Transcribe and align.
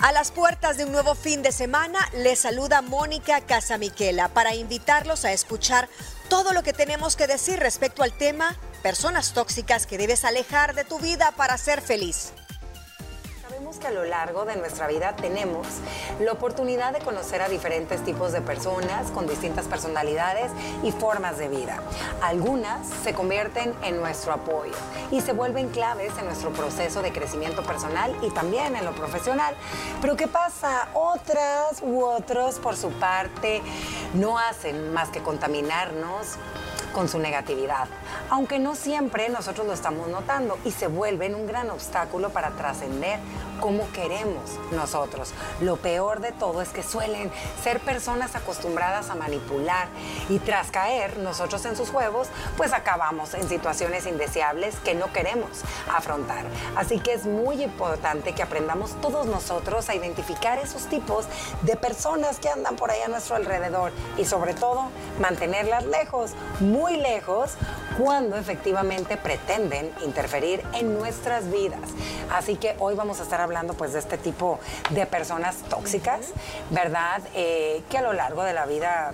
A 0.00 0.12
las 0.12 0.30
puertas 0.30 0.76
de 0.76 0.84
un 0.84 0.92
nuevo 0.92 1.16
fin 1.16 1.42
de 1.42 1.50
semana, 1.50 1.98
les 2.14 2.38
saluda 2.38 2.82
Mónica 2.82 3.40
Casamiquela 3.40 4.28
para 4.28 4.54
invitarlos 4.54 5.24
a 5.24 5.32
escuchar 5.32 5.88
todo 6.28 6.52
lo 6.52 6.62
que 6.62 6.72
tenemos 6.72 7.16
que 7.16 7.26
decir 7.26 7.58
respecto 7.58 8.04
al 8.04 8.12
tema 8.12 8.56
personas 8.80 9.34
tóxicas 9.34 9.86
que 9.86 9.98
debes 9.98 10.24
alejar 10.24 10.76
de 10.76 10.84
tu 10.84 11.00
vida 11.00 11.32
para 11.36 11.58
ser 11.58 11.80
feliz 11.80 12.32
que 13.76 13.88
a 13.88 13.90
lo 13.90 14.04
largo 14.04 14.46
de 14.46 14.56
nuestra 14.56 14.86
vida 14.86 15.14
tenemos 15.14 15.66
la 16.20 16.32
oportunidad 16.32 16.92
de 16.94 17.00
conocer 17.00 17.42
a 17.42 17.48
diferentes 17.48 18.02
tipos 18.02 18.32
de 18.32 18.40
personas 18.40 19.10
con 19.10 19.26
distintas 19.26 19.66
personalidades 19.66 20.50
y 20.82 20.90
formas 20.90 21.36
de 21.36 21.48
vida. 21.48 21.82
Algunas 22.22 22.88
se 23.04 23.12
convierten 23.12 23.74
en 23.82 23.98
nuestro 23.98 24.32
apoyo 24.32 24.72
y 25.10 25.20
se 25.20 25.34
vuelven 25.34 25.68
claves 25.68 26.16
en 26.18 26.24
nuestro 26.24 26.50
proceso 26.50 27.02
de 27.02 27.12
crecimiento 27.12 27.62
personal 27.62 28.16
y 28.22 28.30
también 28.30 28.74
en 28.74 28.86
lo 28.86 28.92
profesional. 28.92 29.54
Pero 30.00 30.16
¿qué 30.16 30.28
pasa? 30.28 30.88
Otras 30.94 31.82
u 31.82 32.02
otros, 32.02 32.58
por 32.60 32.74
su 32.74 32.90
parte, 32.92 33.60
no 34.14 34.38
hacen 34.38 34.94
más 34.94 35.10
que 35.10 35.20
contaminarnos 35.20 36.38
con 36.92 37.08
su 37.08 37.18
negatividad, 37.18 37.86
aunque 38.30 38.58
no 38.58 38.74
siempre 38.74 39.28
nosotros 39.28 39.66
lo 39.66 39.72
estamos 39.72 40.08
notando 40.08 40.58
y 40.64 40.70
se 40.70 40.86
vuelven 40.86 41.34
un 41.34 41.46
gran 41.46 41.70
obstáculo 41.70 42.30
para 42.30 42.50
trascender 42.50 43.20
como 43.60 43.90
queremos 43.92 44.58
nosotros. 44.72 45.32
Lo 45.60 45.76
peor 45.76 46.20
de 46.20 46.32
todo 46.32 46.62
es 46.62 46.70
que 46.70 46.82
suelen 46.82 47.30
ser 47.62 47.80
personas 47.80 48.34
acostumbradas 48.34 49.10
a 49.10 49.14
manipular 49.14 49.88
y 50.28 50.38
tras 50.38 50.70
caer 50.70 51.18
nosotros 51.18 51.64
en 51.64 51.76
sus 51.76 51.90
juegos, 51.90 52.28
pues 52.56 52.72
acabamos 52.72 53.34
en 53.34 53.48
situaciones 53.48 54.06
indeseables 54.06 54.76
que 54.76 54.94
no 54.94 55.12
queremos 55.12 55.62
afrontar. 55.94 56.44
Así 56.76 57.00
que 57.00 57.12
es 57.12 57.26
muy 57.26 57.62
importante 57.62 58.32
que 58.32 58.42
aprendamos 58.42 59.00
todos 59.00 59.26
nosotros 59.26 59.88
a 59.88 59.94
identificar 59.94 60.58
esos 60.58 60.86
tipos 60.86 61.26
de 61.62 61.76
personas 61.76 62.38
que 62.38 62.48
andan 62.48 62.76
por 62.76 62.90
ahí 62.90 63.00
a 63.02 63.08
nuestro 63.08 63.36
alrededor 63.36 63.92
y 64.16 64.24
sobre 64.24 64.54
todo 64.54 64.88
mantenerlas 65.20 65.84
lejos, 65.86 66.32
muy 66.60 66.96
lejos, 66.96 67.52
cuando 67.98 68.36
efectivamente 68.36 69.16
pretenden 69.16 69.92
interferir 70.04 70.62
en 70.72 70.94
nuestras 70.94 71.50
vidas. 71.50 71.80
Así 72.30 72.56
que 72.56 72.76
hoy 72.78 72.94
vamos 72.94 73.18
a 73.18 73.24
estar 73.24 73.40
hablando 73.40 73.47
pues 73.74 73.92
de 73.92 73.98
este 73.98 74.18
tipo 74.18 74.58
de 74.90 75.06
personas 75.06 75.56
tóxicas, 75.68 76.26
¿verdad? 76.70 77.22
Eh, 77.34 77.82
que 77.90 77.98
a 77.98 78.02
lo 78.02 78.12
largo 78.12 78.42
de 78.44 78.52
la 78.52 78.66
vida 78.66 79.12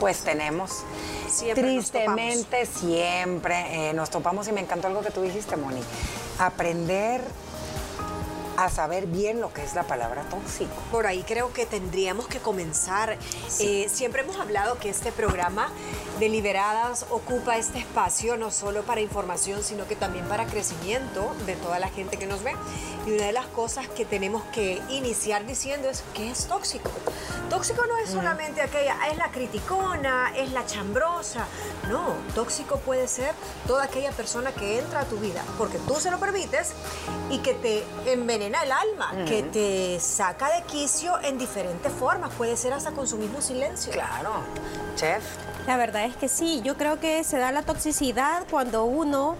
pues 0.00 0.20
tenemos. 0.20 0.84
Tristemente 1.54 2.66
siempre 2.66 3.90
eh, 3.90 3.92
nos 3.92 4.10
topamos 4.10 4.48
y 4.48 4.52
me 4.52 4.60
encantó 4.60 4.88
algo 4.88 5.02
que 5.02 5.10
tú 5.10 5.22
dijiste, 5.22 5.56
Moni. 5.56 5.80
Aprender 6.38 7.20
a 8.58 8.70
saber 8.70 9.06
bien 9.06 9.40
lo 9.40 9.52
que 9.52 9.62
es 9.62 9.74
la 9.74 9.84
palabra 9.84 10.22
tóxico. 10.22 10.74
Por 10.90 11.06
ahí 11.06 11.22
creo 11.22 11.52
que 11.52 11.64
tendríamos 11.64 12.26
que 12.26 12.40
comenzar. 12.40 13.16
Eh, 13.60 13.88
siempre 13.88 14.22
hemos 14.22 14.36
hablado 14.36 14.78
que 14.80 14.90
este 14.90 15.12
programa 15.12 15.70
Deliberadas 16.18 17.06
ocupa 17.10 17.56
este 17.56 17.78
espacio 17.78 18.36
no 18.36 18.50
solo 18.50 18.82
para 18.82 19.00
información, 19.00 19.62
sino 19.62 19.86
que 19.86 19.94
también 19.94 20.24
para 20.24 20.46
crecimiento 20.46 21.32
de 21.46 21.54
toda 21.54 21.78
la 21.78 21.88
gente 21.88 22.16
que 22.16 22.26
nos 22.26 22.42
ve. 22.42 22.56
Y 23.06 23.12
una 23.12 23.26
de 23.26 23.32
las 23.32 23.46
cosas 23.46 23.86
que 23.86 24.04
tenemos 24.04 24.42
que 24.52 24.82
iniciar 24.88 25.46
diciendo 25.46 25.88
es 25.88 26.02
que 26.12 26.28
es 26.28 26.46
tóxico. 26.46 26.90
Tóxico 27.48 27.86
no 27.86 27.96
es 27.98 28.10
solamente 28.10 28.60
aquella, 28.60 28.96
es 29.08 29.16
la 29.16 29.30
criticona, 29.30 30.32
es 30.36 30.50
la 30.50 30.66
chambrosa. 30.66 31.46
No, 31.88 32.14
tóxico 32.34 32.78
puede 32.80 33.06
ser 33.06 33.32
toda 33.68 33.84
aquella 33.84 34.10
persona 34.10 34.50
que 34.50 34.80
entra 34.80 35.02
a 35.02 35.04
tu 35.04 35.16
vida 35.18 35.44
porque 35.56 35.78
tú 35.86 35.94
se 35.94 36.10
lo 36.10 36.18
permites 36.18 36.72
y 37.30 37.38
que 37.38 37.54
te 37.54 37.84
envenena 38.04 38.47
el 38.54 38.72
alma, 38.72 39.24
que 39.26 39.42
te 39.42 40.00
saca 40.00 40.48
de 40.54 40.62
quicio 40.64 41.18
en 41.22 41.38
diferentes 41.38 41.92
formas. 41.92 42.32
Puede 42.34 42.56
ser 42.56 42.72
hasta 42.72 42.92
con 42.92 43.06
su 43.06 43.16
mismo 43.16 43.40
silencio. 43.40 43.92
Claro. 43.92 44.30
Chef. 44.96 45.22
La 45.66 45.76
verdad 45.76 46.04
es 46.04 46.16
que 46.16 46.28
sí, 46.28 46.62
yo 46.64 46.76
creo 46.76 46.98
que 46.98 47.24
se 47.24 47.38
da 47.38 47.52
la 47.52 47.62
toxicidad 47.62 48.44
cuando 48.50 48.84
uno 48.84 49.36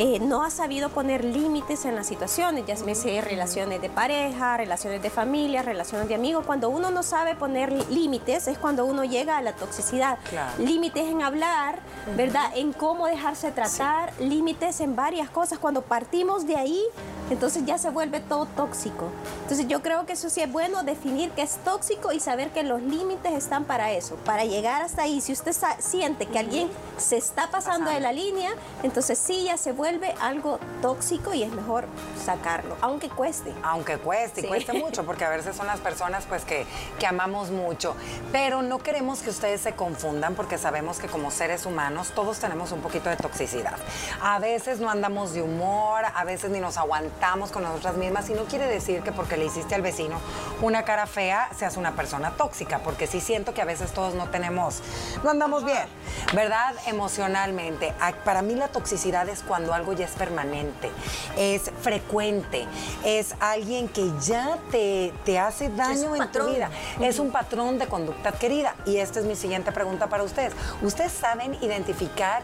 eh, 0.00 0.20
no 0.20 0.44
ha 0.44 0.50
sabido 0.50 0.90
poner 0.90 1.24
límites 1.24 1.84
en 1.84 1.96
las 1.96 2.06
situaciones, 2.06 2.64
ya 2.64 2.76
sea 2.76 3.20
relaciones 3.20 3.82
de 3.82 3.90
pareja, 3.90 4.56
relaciones 4.56 5.02
de 5.02 5.10
familia, 5.10 5.62
relaciones 5.62 6.06
de 6.06 6.14
amigos. 6.14 6.46
Cuando 6.46 6.68
uno 6.68 6.92
no 6.92 7.02
sabe 7.02 7.34
poner 7.34 7.72
límites 7.90 8.46
es 8.46 8.58
cuando 8.58 8.84
uno 8.84 9.02
llega 9.02 9.36
a 9.36 9.42
la 9.42 9.54
toxicidad. 9.54 10.18
Límites 10.56 11.02
en 11.08 11.22
hablar, 11.22 11.80
¿verdad? 12.16 12.52
En 12.54 12.72
cómo 12.72 13.08
dejarse 13.08 13.50
tratar, 13.50 14.12
límites 14.20 14.80
en 14.80 14.94
varias 14.94 15.30
cosas. 15.30 15.58
Cuando 15.58 15.82
partimos 15.82 16.46
de 16.46 16.54
ahí, 16.54 16.80
entonces 17.28 17.64
ya 17.66 17.76
se 17.76 17.90
vuelve 17.90 18.20
todo 18.20 18.46
tóxico. 18.46 19.08
Entonces 19.42 19.66
yo 19.66 19.82
creo 19.82 20.06
que 20.06 20.12
eso 20.12 20.30
sí 20.30 20.42
es 20.42 20.52
bueno 20.52 20.84
definir 20.84 21.30
qué 21.32 21.42
es 21.42 21.56
tóxico 21.64 22.12
y 22.12 22.20
saber 22.20 22.50
que 22.50 22.62
los 22.62 22.80
límites 22.82 23.32
están 23.32 23.64
para 23.64 23.90
eso, 23.90 24.14
para 24.24 24.44
llegar 24.44 24.80
hasta 24.80 25.02
ahí. 25.02 25.20
Si 25.20 25.32
usted 25.32 25.52
siente 25.80 26.26
que 26.26 26.38
alguien 26.38 26.70
se 26.98 27.16
está 27.16 27.50
pasando 27.50 27.90
de 27.90 27.98
la 27.98 28.12
línea, 28.12 28.52
entonces 28.84 29.18
sí 29.18 29.42
ya 29.42 29.56
se 29.56 29.72
vuelve 29.72 29.87
algo 30.20 30.58
tóxico 30.82 31.34
y 31.34 31.42
es 31.42 31.52
mejor 31.52 31.86
sacarlo, 32.22 32.76
aunque 32.80 33.08
cueste. 33.08 33.54
Aunque 33.62 33.98
cueste, 33.98 34.42
y 34.42 34.44
cueste 34.44 34.72
mucho, 34.72 35.04
porque 35.04 35.24
a 35.24 35.30
veces 35.30 35.56
son 35.56 35.66
las 35.66 35.80
personas 35.80 36.24
pues 36.26 36.44
que, 36.44 36.66
que 36.98 37.06
amamos 37.06 37.50
mucho. 37.50 37.94
Pero 38.32 38.62
no 38.62 38.78
queremos 38.78 39.20
que 39.20 39.30
ustedes 39.30 39.60
se 39.60 39.72
confundan 39.72 40.34
porque 40.34 40.58
sabemos 40.58 40.98
que 40.98 41.08
como 41.08 41.30
seres 41.30 41.66
humanos 41.66 42.12
todos 42.14 42.38
tenemos 42.38 42.72
un 42.72 42.80
poquito 42.80 43.08
de 43.08 43.16
toxicidad. 43.16 43.76
A 44.22 44.38
veces 44.38 44.80
no 44.80 44.90
andamos 44.90 45.32
de 45.32 45.42
humor, 45.42 46.04
a 46.14 46.24
veces 46.24 46.50
ni 46.50 46.60
nos 46.60 46.76
aguantamos 46.76 47.50
con 47.50 47.62
nosotras 47.62 47.96
mismas 47.96 48.28
y 48.30 48.34
no 48.34 48.44
quiere 48.44 48.66
decir 48.66 49.02
que 49.02 49.12
porque 49.12 49.36
le 49.36 49.46
hiciste 49.46 49.74
al 49.74 49.82
vecino 49.82 50.18
una 50.60 50.84
cara 50.84 51.06
fea 51.06 51.48
seas 51.56 51.76
una 51.76 51.92
persona 51.92 52.32
tóxica, 52.32 52.80
porque 52.80 53.06
sí 53.06 53.20
siento 53.20 53.54
que 53.54 53.62
a 53.62 53.64
veces 53.64 53.92
todos 53.92 54.14
no 54.14 54.28
tenemos, 54.28 54.82
no 55.22 55.30
andamos 55.30 55.64
bien, 55.64 55.86
¿verdad? 56.34 56.74
Emocionalmente. 56.86 57.94
Para 58.24 58.42
mí 58.42 58.54
la 58.54 58.68
toxicidad 58.68 59.28
es 59.28 59.42
cuando 59.42 59.67
algo 59.72 59.92
ya 59.92 60.06
es 60.06 60.12
permanente, 60.12 60.90
es 61.36 61.70
frecuente, 61.80 62.66
es 63.04 63.34
alguien 63.40 63.88
que 63.88 64.10
ya 64.20 64.58
te, 64.70 65.12
te 65.24 65.38
hace 65.38 65.68
daño 65.70 66.16
en 66.16 66.30
tu 66.30 66.46
vida, 66.46 66.70
es 67.00 67.18
un 67.18 67.30
patrón 67.30 67.78
de 67.78 67.86
conducta 67.86 68.30
adquirida. 68.30 68.74
Y 68.86 68.98
esta 68.98 69.20
es 69.20 69.26
mi 69.26 69.36
siguiente 69.36 69.72
pregunta 69.72 70.08
para 70.08 70.22
ustedes. 70.22 70.52
¿Ustedes 70.82 71.12
saben 71.12 71.54
identificar 71.62 72.42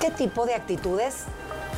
qué 0.00 0.10
tipo 0.10 0.46
de 0.46 0.54
actitudes 0.54 1.24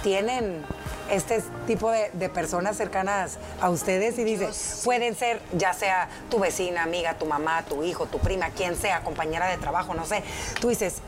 tienen 0.03 0.65
este 1.11 1.43
tipo 1.67 1.91
de, 1.91 2.29
personas 2.31 2.77
cercanas 2.77 3.39
a 3.61 3.69
ustedes 3.71 4.19
y 4.19 4.25
dice, 4.25 4.49
pueden 4.85 5.15
ser 5.15 5.41
ya 5.53 5.75
sea 5.75 6.09
tu 6.31 6.39
vecina, 6.39 6.83
amiga, 6.83 7.15
tu 7.19 7.27
mamá, 7.27 7.63
tu 7.69 7.83
hijo, 7.83 8.07
tu 8.07 8.19
prima, 8.19 8.49
quien 8.51 8.77
sea, 8.77 9.03
compañera 9.05 9.47
de 9.49 9.59
trabajo, 9.59 9.95
no 9.95 10.07
sé. 10.07 10.23
Tú 10.61 10.69
dices, 10.69 11.03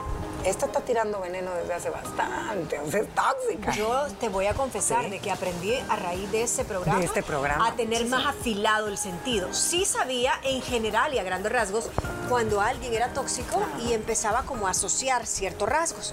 esta 0.45 0.67
está 0.67 0.81
tirando 0.81 1.21
veneno 1.21 1.53
desde 1.55 1.75
hace 1.75 1.91
bastante, 1.91 2.79
o 2.79 2.91
sea, 2.91 3.01
es 3.01 3.09
tóxica. 3.15 3.73
Yo 3.73 4.07
te 4.21 4.29
voy 4.29 4.47
a 4.47 4.55
confesar 4.55 5.09
de 5.09 5.19
que 5.19 5.31
aprendí 5.31 5.75
a 5.89 5.97
raíz 5.97 6.31
de 6.31 6.43
ese 6.43 6.65
programa, 6.65 7.03
este 7.03 7.23
programa. 7.23 7.67
a 7.67 7.75
tener 7.75 8.07
más 8.07 8.27
afilado 8.27 8.89
el 8.89 8.99
sentido. 8.99 9.53
Sí 9.53 9.85
sabía 9.85 10.33
en 10.43 10.63
general 10.63 11.15
y 11.15 11.19
a 11.19 11.23
grandes 11.23 11.53
rasgos 11.53 11.89
cuando 12.29 12.61
alguien 12.61 12.93
era 12.93 13.09
tóxico 13.09 13.63
y 13.87 13.93
empezaba 13.93 14.43
como 14.43 14.67
a 14.67 14.71
asociar 14.71 15.27
ciertos 15.27 15.69
rasgos 15.69 16.13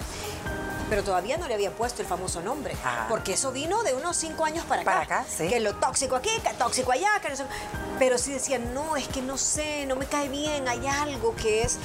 pero 0.92 1.06
todavía 1.06 1.38
no 1.38 1.48
le 1.48 1.54
había 1.54 1.72
puesto 1.72 2.02
el 2.02 2.08
famoso 2.10 2.42
nombre. 2.42 2.76
Porque 3.08 3.32
eso 3.32 3.54
vino 3.54 3.82
de 3.82 3.94
unos 3.94 4.18
cinco 4.18 4.44
años 4.44 4.66
para 4.66 4.82
acá. 4.82 4.92
Para 4.92 5.04
acá, 5.04 5.26
sí. 5.26 5.48
Que 5.48 5.62
lo 5.62 5.74
tóxico 5.76 6.18
aquí, 6.18 6.30
que 6.44 6.54
tóxico 6.56 6.92
allá, 6.92 7.08
que 7.22 7.30
no 7.30 7.38
sé. 7.38 7.46
Pero 7.98 8.18
sí 8.18 8.34
decían, 8.34 8.74
no, 8.74 8.98
es 8.98 9.08
que 9.08 9.22
no 9.22 9.38
sé, 9.38 9.86
no 9.86 9.96
me 9.96 10.06
cae 10.06 10.28
bien, 10.28 10.68
hay 10.68 10.86
algo 10.88 11.34
que 11.34 11.62
es, 11.62 11.78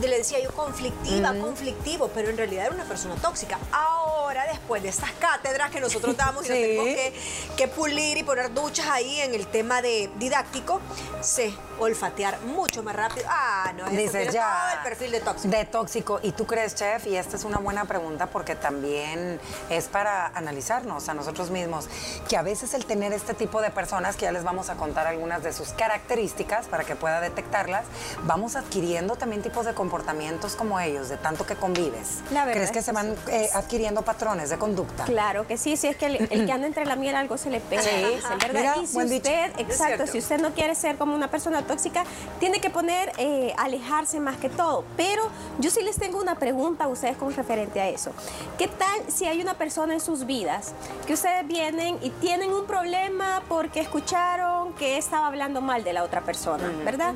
le 0.00 0.16
decía 0.16 0.38
yo, 0.38 0.52
conflictiva, 0.52 1.34
conflictivo, 1.34 2.06
pero 2.14 2.30
en 2.30 2.36
realidad 2.36 2.66
era 2.66 2.74
una 2.76 2.84
persona 2.84 3.16
tóxica. 3.16 3.58
Ahora, 3.72 4.46
después 4.46 4.80
de 4.80 4.90
estas 4.90 5.10
cátedras 5.10 5.72
que 5.72 5.80
nosotros 5.80 6.16
damos 6.16 6.46
y 6.46 6.50
nos 6.50 6.58
tenemos 6.60 6.84
que, 6.84 7.14
que 7.56 7.66
pulir 7.66 8.16
y 8.16 8.22
poner 8.22 8.54
duchas 8.54 8.86
ahí 8.86 9.22
en 9.22 9.34
el 9.34 9.48
tema 9.48 9.82
de 9.82 10.08
didáctico, 10.20 10.80
sé 11.20 11.52
olfatear 11.82 12.40
mucho 12.40 12.82
más 12.82 12.94
rápido. 12.94 13.26
Ah, 13.28 13.72
no, 13.76 13.88
Dices 13.90 14.32
ya. 14.32 14.74
el 14.76 14.82
perfil 14.82 15.12
de 15.12 15.20
tóxico. 15.20 15.56
De 15.56 15.64
tóxico. 15.64 16.20
¿Y 16.22 16.32
tú 16.32 16.46
crees, 16.46 16.74
chef? 16.74 17.06
Y 17.06 17.16
esta 17.16 17.36
es 17.36 17.44
una 17.44 17.58
buena 17.58 17.84
pregunta 17.84 18.26
porque 18.26 18.54
también 18.54 19.40
es 19.70 19.88
para 19.88 20.28
analizarnos 20.28 21.08
a 21.08 21.14
nosotros 21.14 21.50
mismos, 21.50 21.88
que 22.28 22.36
a 22.36 22.42
veces 22.42 22.74
el 22.74 22.84
tener 22.86 23.12
este 23.12 23.34
tipo 23.34 23.60
de 23.60 23.70
personas, 23.70 24.16
que 24.16 24.22
ya 24.22 24.32
les 24.32 24.44
vamos 24.44 24.70
a 24.70 24.74
contar 24.76 25.06
algunas 25.06 25.42
de 25.42 25.52
sus 25.52 25.70
características 25.70 26.66
para 26.66 26.84
que 26.84 26.96
pueda 26.96 27.20
detectarlas, 27.20 27.84
vamos 28.24 28.56
adquiriendo 28.56 29.16
también 29.16 29.42
tipos 29.42 29.66
de 29.66 29.74
comportamientos 29.74 30.56
como 30.56 30.80
ellos, 30.80 31.08
de 31.08 31.16
tanto 31.16 31.46
que 31.46 31.56
convives. 31.56 32.20
¿Crees 32.52 32.70
que 32.70 32.82
se 32.82 32.92
van 32.92 33.14
eh, 33.28 33.48
adquiriendo 33.54 34.02
patrones 34.02 34.50
de 34.50 34.58
conducta? 34.58 35.04
Claro 35.04 35.46
que 35.46 35.56
sí, 35.56 35.76
si 35.76 35.88
es 35.88 35.96
que 35.96 36.06
el, 36.06 36.28
que 36.28 36.52
anda 36.52 36.66
entre 36.66 36.84
la 36.84 36.96
miel 36.96 37.16
algo 37.16 37.36
se 37.36 37.50
le 37.50 37.60
pega. 37.60 37.82
Sí, 37.82 38.18
¿verdad? 38.40 38.76
y 38.82 38.86
si 38.86 38.98
usted, 38.98 39.52
exacto, 39.58 40.06
si 40.06 40.18
usted 40.18 40.40
no 40.40 40.52
quiere 40.52 40.74
ser 40.74 40.96
como 40.96 41.14
una 41.14 41.30
persona 41.30 41.66
tóxica 41.72 42.04
tiene 42.38 42.60
que 42.60 42.68
poner, 42.68 43.12
eh, 43.16 43.54
alejarse 43.56 44.20
más 44.20 44.36
que 44.36 44.50
todo. 44.50 44.84
Pero 44.96 45.22
yo 45.58 45.70
sí 45.70 45.82
les 45.82 45.96
tengo 45.96 46.20
una 46.20 46.34
pregunta 46.34 46.84
a 46.84 46.88
ustedes 46.88 47.16
con 47.16 47.34
referente 47.34 47.80
a 47.80 47.88
eso. 47.88 48.12
¿Qué 48.58 48.68
tal 48.68 49.00
si 49.08 49.24
hay 49.24 49.40
una 49.40 49.54
persona 49.54 49.94
en 49.94 50.00
sus 50.00 50.26
vidas 50.26 50.74
que 51.06 51.14
ustedes 51.14 51.46
vienen 51.46 51.98
y 52.02 52.10
tienen 52.10 52.52
un 52.52 52.66
problema 52.66 53.42
porque 53.48 53.80
escucharon 53.80 54.74
que 54.74 54.98
estaba 54.98 55.26
hablando 55.26 55.60
mal 55.60 55.82
de 55.82 55.92
la 55.92 56.04
otra 56.04 56.20
persona, 56.20 56.70
¿verdad? 56.84 57.14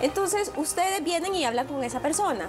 Entonces 0.00 0.52
ustedes 0.56 1.04
vienen 1.04 1.34
y 1.34 1.44
hablan 1.44 1.66
con 1.66 1.84
esa 1.84 2.00
persona 2.00 2.48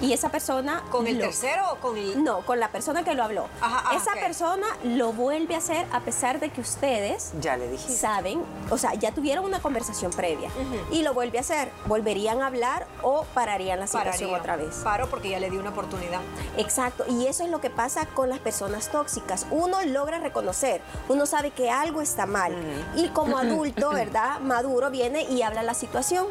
y 0.00 0.12
esa 0.12 0.28
persona... 0.30 0.82
¿Con 0.90 1.06
el 1.06 1.18
lo- 1.18 1.24
tercero 1.24 1.72
o 1.72 1.76
con 1.76 1.96
el...? 1.96 2.22
No, 2.22 2.40
con 2.40 2.60
la 2.60 2.70
persona 2.70 3.04
que 3.04 3.14
lo 3.14 3.24
habló. 3.24 3.46
Ajá, 3.60 3.84
ah, 3.86 3.96
esa 3.96 4.12
persona 4.14 4.66
lo 4.84 5.12
vuelve 5.12 5.54
a 5.54 5.58
hacer 5.58 5.86
a 5.92 6.00
pesar 6.00 6.40
de 6.40 6.50
que 6.50 6.60
ustedes 6.60 7.32
Ya 7.40 7.56
le 7.56 7.68
dije. 7.68 7.90
saben, 7.92 8.42
o 8.70 8.78
sea, 8.78 8.94
ya 8.94 9.12
tuvieron 9.12 9.44
una 9.44 9.60
conversación 9.60 10.10
previa 10.12 10.50
y 10.90 11.02
lo 11.02 11.14
vuelve 11.14 11.38
a 11.38 11.40
hacer. 11.40 11.70
¿Volverían 11.86 12.42
a 12.42 12.46
hablar 12.46 12.86
o 13.02 13.24
pararían 13.34 13.80
la 13.80 13.86
situación 13.86 14.30
Pararía. 14.30 14.38
otra 14.38 14.56
vez? 14.56 14.76
Paro 14.84 15.08
porque 15.10 15.30
ya 15.30 15.40
le 15.40 15.50
di 15.50 15.56
una 15.56 15.70
oportunidad. 15.70 16.20
Exacto, 16.56 17.04
y 17.08 17.26
eso 17.26 17.44
es 17.44 17.50
lo 17.50 17.60
que 17.60 17.70
pasa 17.70 18.06
con 18.06 18.28
las 18.28 18.38
personas 18.38 18.90
tóxicas. 18.90 19.46
Uno 19.50 19.82
logra 19.84 20.18
reconocer, 20.18 20.80
uno 21.08 21.26
sabe 21.26 21.50
que 21.50 21.70
algo 21.70 22.00
está 22.00 22.26
mal 22.26 22.54
y 22.96 23.08
como 23.08 23.38
adulto, 23.38 23.90
¿verdad? 23.90 24.40
Maduro 24.40 24.90
viene 24.90 25.22
y 25.22 25.42
habla 25.42 25.62
la 25.62 25.74
situación. 25.74 26.26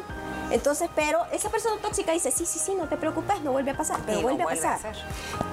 Entonces, 0.50 0.88
pero 0.94 1.26
esa 1.30 1.50
persona 1.50 1.80
tóxica 1.80 2.12
dice, 2.12 2.30
sí, 2.30 2.46
sí, 2.46 2.58
sí, 2.58 2.74
no 2.74 2.88
te 2.88 2.96
preocupes, 2.96 3.40
no 3.42 3.52
vuelve 3.52 3.72
a 3.72 3.76
pasar, 3.76 4.00
pero 4.06 4.22
lo 4.22 4.22
vuelve 4.22 4.44
a 4.44 4.46
pasar. 4.46 4.80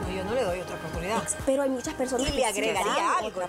No, 0.08 0.14
yo 0.16 0.24
no 0.24 0.34
le 0.34 0.44
doy 0.44 0.62
otra 0.62 0.76
oportunidad. 0.76 1.22
Pero 1.46 1.64
hay 1.64 1.70
muchas 1.70 1.94
personas 1.96 2.28
Y 2.28 2.32
que 2.32 2.38
le 2.38 2.46
agregaría 2.46 3.14
algo. 3.20 3.42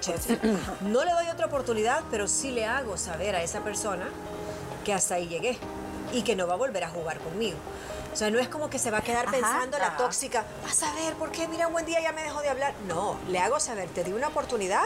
No 0.83 1.05
le 1.05 1.13
doy 1.13 1.29
otra 1.29 1.47
oportunidad, 1.47 2.03
pero 2.11 2.27
sí 2.27 2.51
le 2.51 2.67
hago 2.67 2.97
saber 2.97 3.37
a 3.37 3.43
esa 3.43 3.61
persona 3.61 4.09
que 4.85 4.93
hasta 4.93 5.15
ahí 5.17 5.29
llegué 5.29 5.59
y 6.13 6.23
que 6.23 6.35
no 6.37 6.47
va 6.47 6.55
a 6.55 6.57
volver 6.57 6.83
a 6.85 6.89
jugar 6.89 7.19
conmigo. 7.19 7.59
O 8.13 8.17
sea, 8.17 8.31
no 8.31 8.39
es 8.39 8.49
como 8.49 8.71
que 8.71 8.79
se 8.79 8.91
va 8.91 8.99
a 8.99 9.03
quedar 9.03 9.27
Ajá, 9.27 9.33
pensando 9.37 9.79
la 9.79 9.89
ajá. 9.89 9.97
tóxica, 9.99 10.45
vas 10.65 10.83
a 10.83 10.95
ver 10.95 11.15
por 11.15 11.31
qué, 11.33 11.47
mira, 11.49 11.67
un 11.67 11.75
buen 11.75 11.85
día 11.85 12.01
ya 12.01 12.13
me 12.13 12.23
dejó 12.23 12.41
de 12.41 12.49
hablar. 12.49 12.73
No, 12.89 13.17
le 13.29 13.39
hago 13.39 13.61
saber, 13.61 13.89
te 13.91 14.05
di 14.05 14.13
una 14.13 14.29
oportunidad 14.29 14.85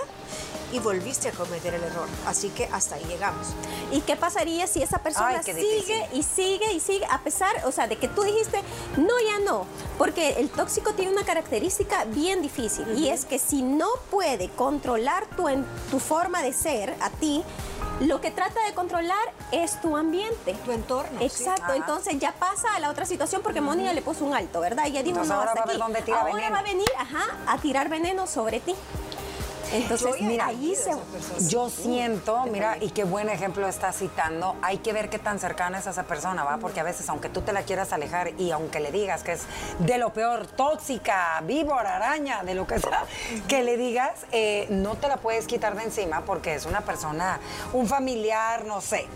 y 0.72 0.78
volviste 0.78 1.28
a 1.28 1.32
cometer 1.32 1.74
el 1.74 1.82
error. 1.82 2.06
Así 2.26 2.48
que 2.50 2.66
hasta 2.72 2.94
ahí 2.96 3.04
llegamos. 3.04 3.48
¿Y 3.90 4.00
qué 4.02 4.16
pasaría 4.16 4.66
si 4.66 4.82
esa 4.82 4.98
persona 4.98 5.42
Ay, 5.44 5.52
sigue 5.54 6.08
y 6.12 6.22
sigue 6.22 6.72
y 6.72 6.80
sigue, 6.80 7.04
a 7.10 7.20
pesar, 7.20 7.54
o 7.64 7.72
sea, 7.72 7.86
de 7.88 7.96
que 7.96 8.08
tú 8.08 8.22
dijiste, 8.22 8.62
no, 8.96 9.14
ya 9.26 9.38
no? 9.44 9.66
Porque 9.98 10.34
el 10.40 10.48
tóxico 10.50 10.92
tiene 10.94 11.12
una 11.12 11.24
característica 11.24 12.04
bien 12.04 12.42
difícil 12.42 12.86
y 12.98 13.08
es 13.08 13.24
que 13.24 13.38
si 13.38 13.62
no 13.62 13.88
puede 14.10 14.48
controlar 14.50 15.26
tu, 15.36 15.48
en- 15.48 15.66
tu 15.90 15.98
forma 15.98 16.42
de 16.42 16.52
ser 16.52 16.94
a 17.00 17.10
ti, 17.10 17.42
lo 18.00 18.20
que 18.20 18.30
trata 18.30 18.62
de 18.64 18.72
controlar 18.74 19.18
es 19.52 19.80
tu 19.80 19.96
ambiente. 19.96 20.54
Tu 20.64 20.72
entorno. 20.72 21.20
Exacto, 21.20 21.72
entonces 21.74 22.18
ya 22.18 22.32
pasa 22.32 22.74
a 22.76 22.80
la 22.80 22.90
otra 22.90 23.04
situación 23.04 23.42
porque 23.42 23.60
Moni 23.60 23.84
ya 23.84 23.92
le 23.92 24.00
puso 24.02 24.24
un 24.24 24.34
alto, 24.34 24.60
¿verdad? 24.60 24.86
Ella 24.86 25.02
dijo, 25.02 25.18
Entonces 25.18 25.28
no, 25.30 25.34
ahora 25.40 25.50
hasta 25.52 25.64
va 25.64 25.70
aquí. 25.72 25.78
dónde 25.80 26.02
tira 26.02 26.20
ahora 26.20 26.32
veneno. 26.34 26.52
va 26.54 26.58
a 26.60 26.62
venir, 26.62 26.88
ajá, 26.98 27.24
a 27.46 27.58
tirar 27.58 27.88
veneno 27.88 28.26
sobre 28.26 28.60
ti. 28.60 28.74
Entonces, 29.72 30.16
Yo 30.18 30.26
mira, 30.26 30.46
ahí 30.46 30.74
se... 30.74 30.90
Yo 31.48 31.70
siento, 31.70 32.44
mira, 32.50 32.76
y 32.80 32.90
qué 32.90 33.04
buen 33.04 33.28
ejemplo 33.28 33.68
está 33.68 33.92
citando, 33.92 34.56
hay 34.62 34.78
que 34.78 34.92
ver 34.92 35.10
qué 35.10 35.18
tan 35.18 35.38
cercana 35.38 35.78
es 35.78 35.86
esa 35.86 36.04
persona, 36.04 36.44
¿va? 36.44 36.58
Porque 36.58 36.80
a 36.80 36.82
veces, 36.82 37.08
aunque 37.08 37.28
tú 37.28 37.42
te 37.42 37.52
la 37.52 37.62
quieras 37.62 37.92
alejar 37.92 38.32
y 38.38 38.50
aunque 38.50 38.80
le 38.80 38.90
digas 38.90 39.22
que 39.22 39.32
es 39.32 39.42
de 39.78 39.98
lo 39.98 40.12
peor, 40.12 40.46
tóxica, 40.46 41.40
víbora, 41.44 41.96
araña, 41.96 42.42
de 42.42 42.54
lo 42.54 42.66
que 42.66 42.78
sea, 42.78 43.04
que 43.48 43.62
le 43.62 43.76
digas, 43.76 44.12
eh, 44.32 44.66
no 44.70 44.96
te 44.96 45.08
la 45.08 45.18
puedes 45.18 45.46
quitar 45.46 45.76
de 45.76 45.84
encima 45.84 46.22
porque 46.22 46.54
es 46.54 46.66
una 46.66 46.80
persona, 46.80 47.38
un 47.72 47.86
familiar, 47.86 48.64
no 48.64 48.80
sé. 48.80 49.06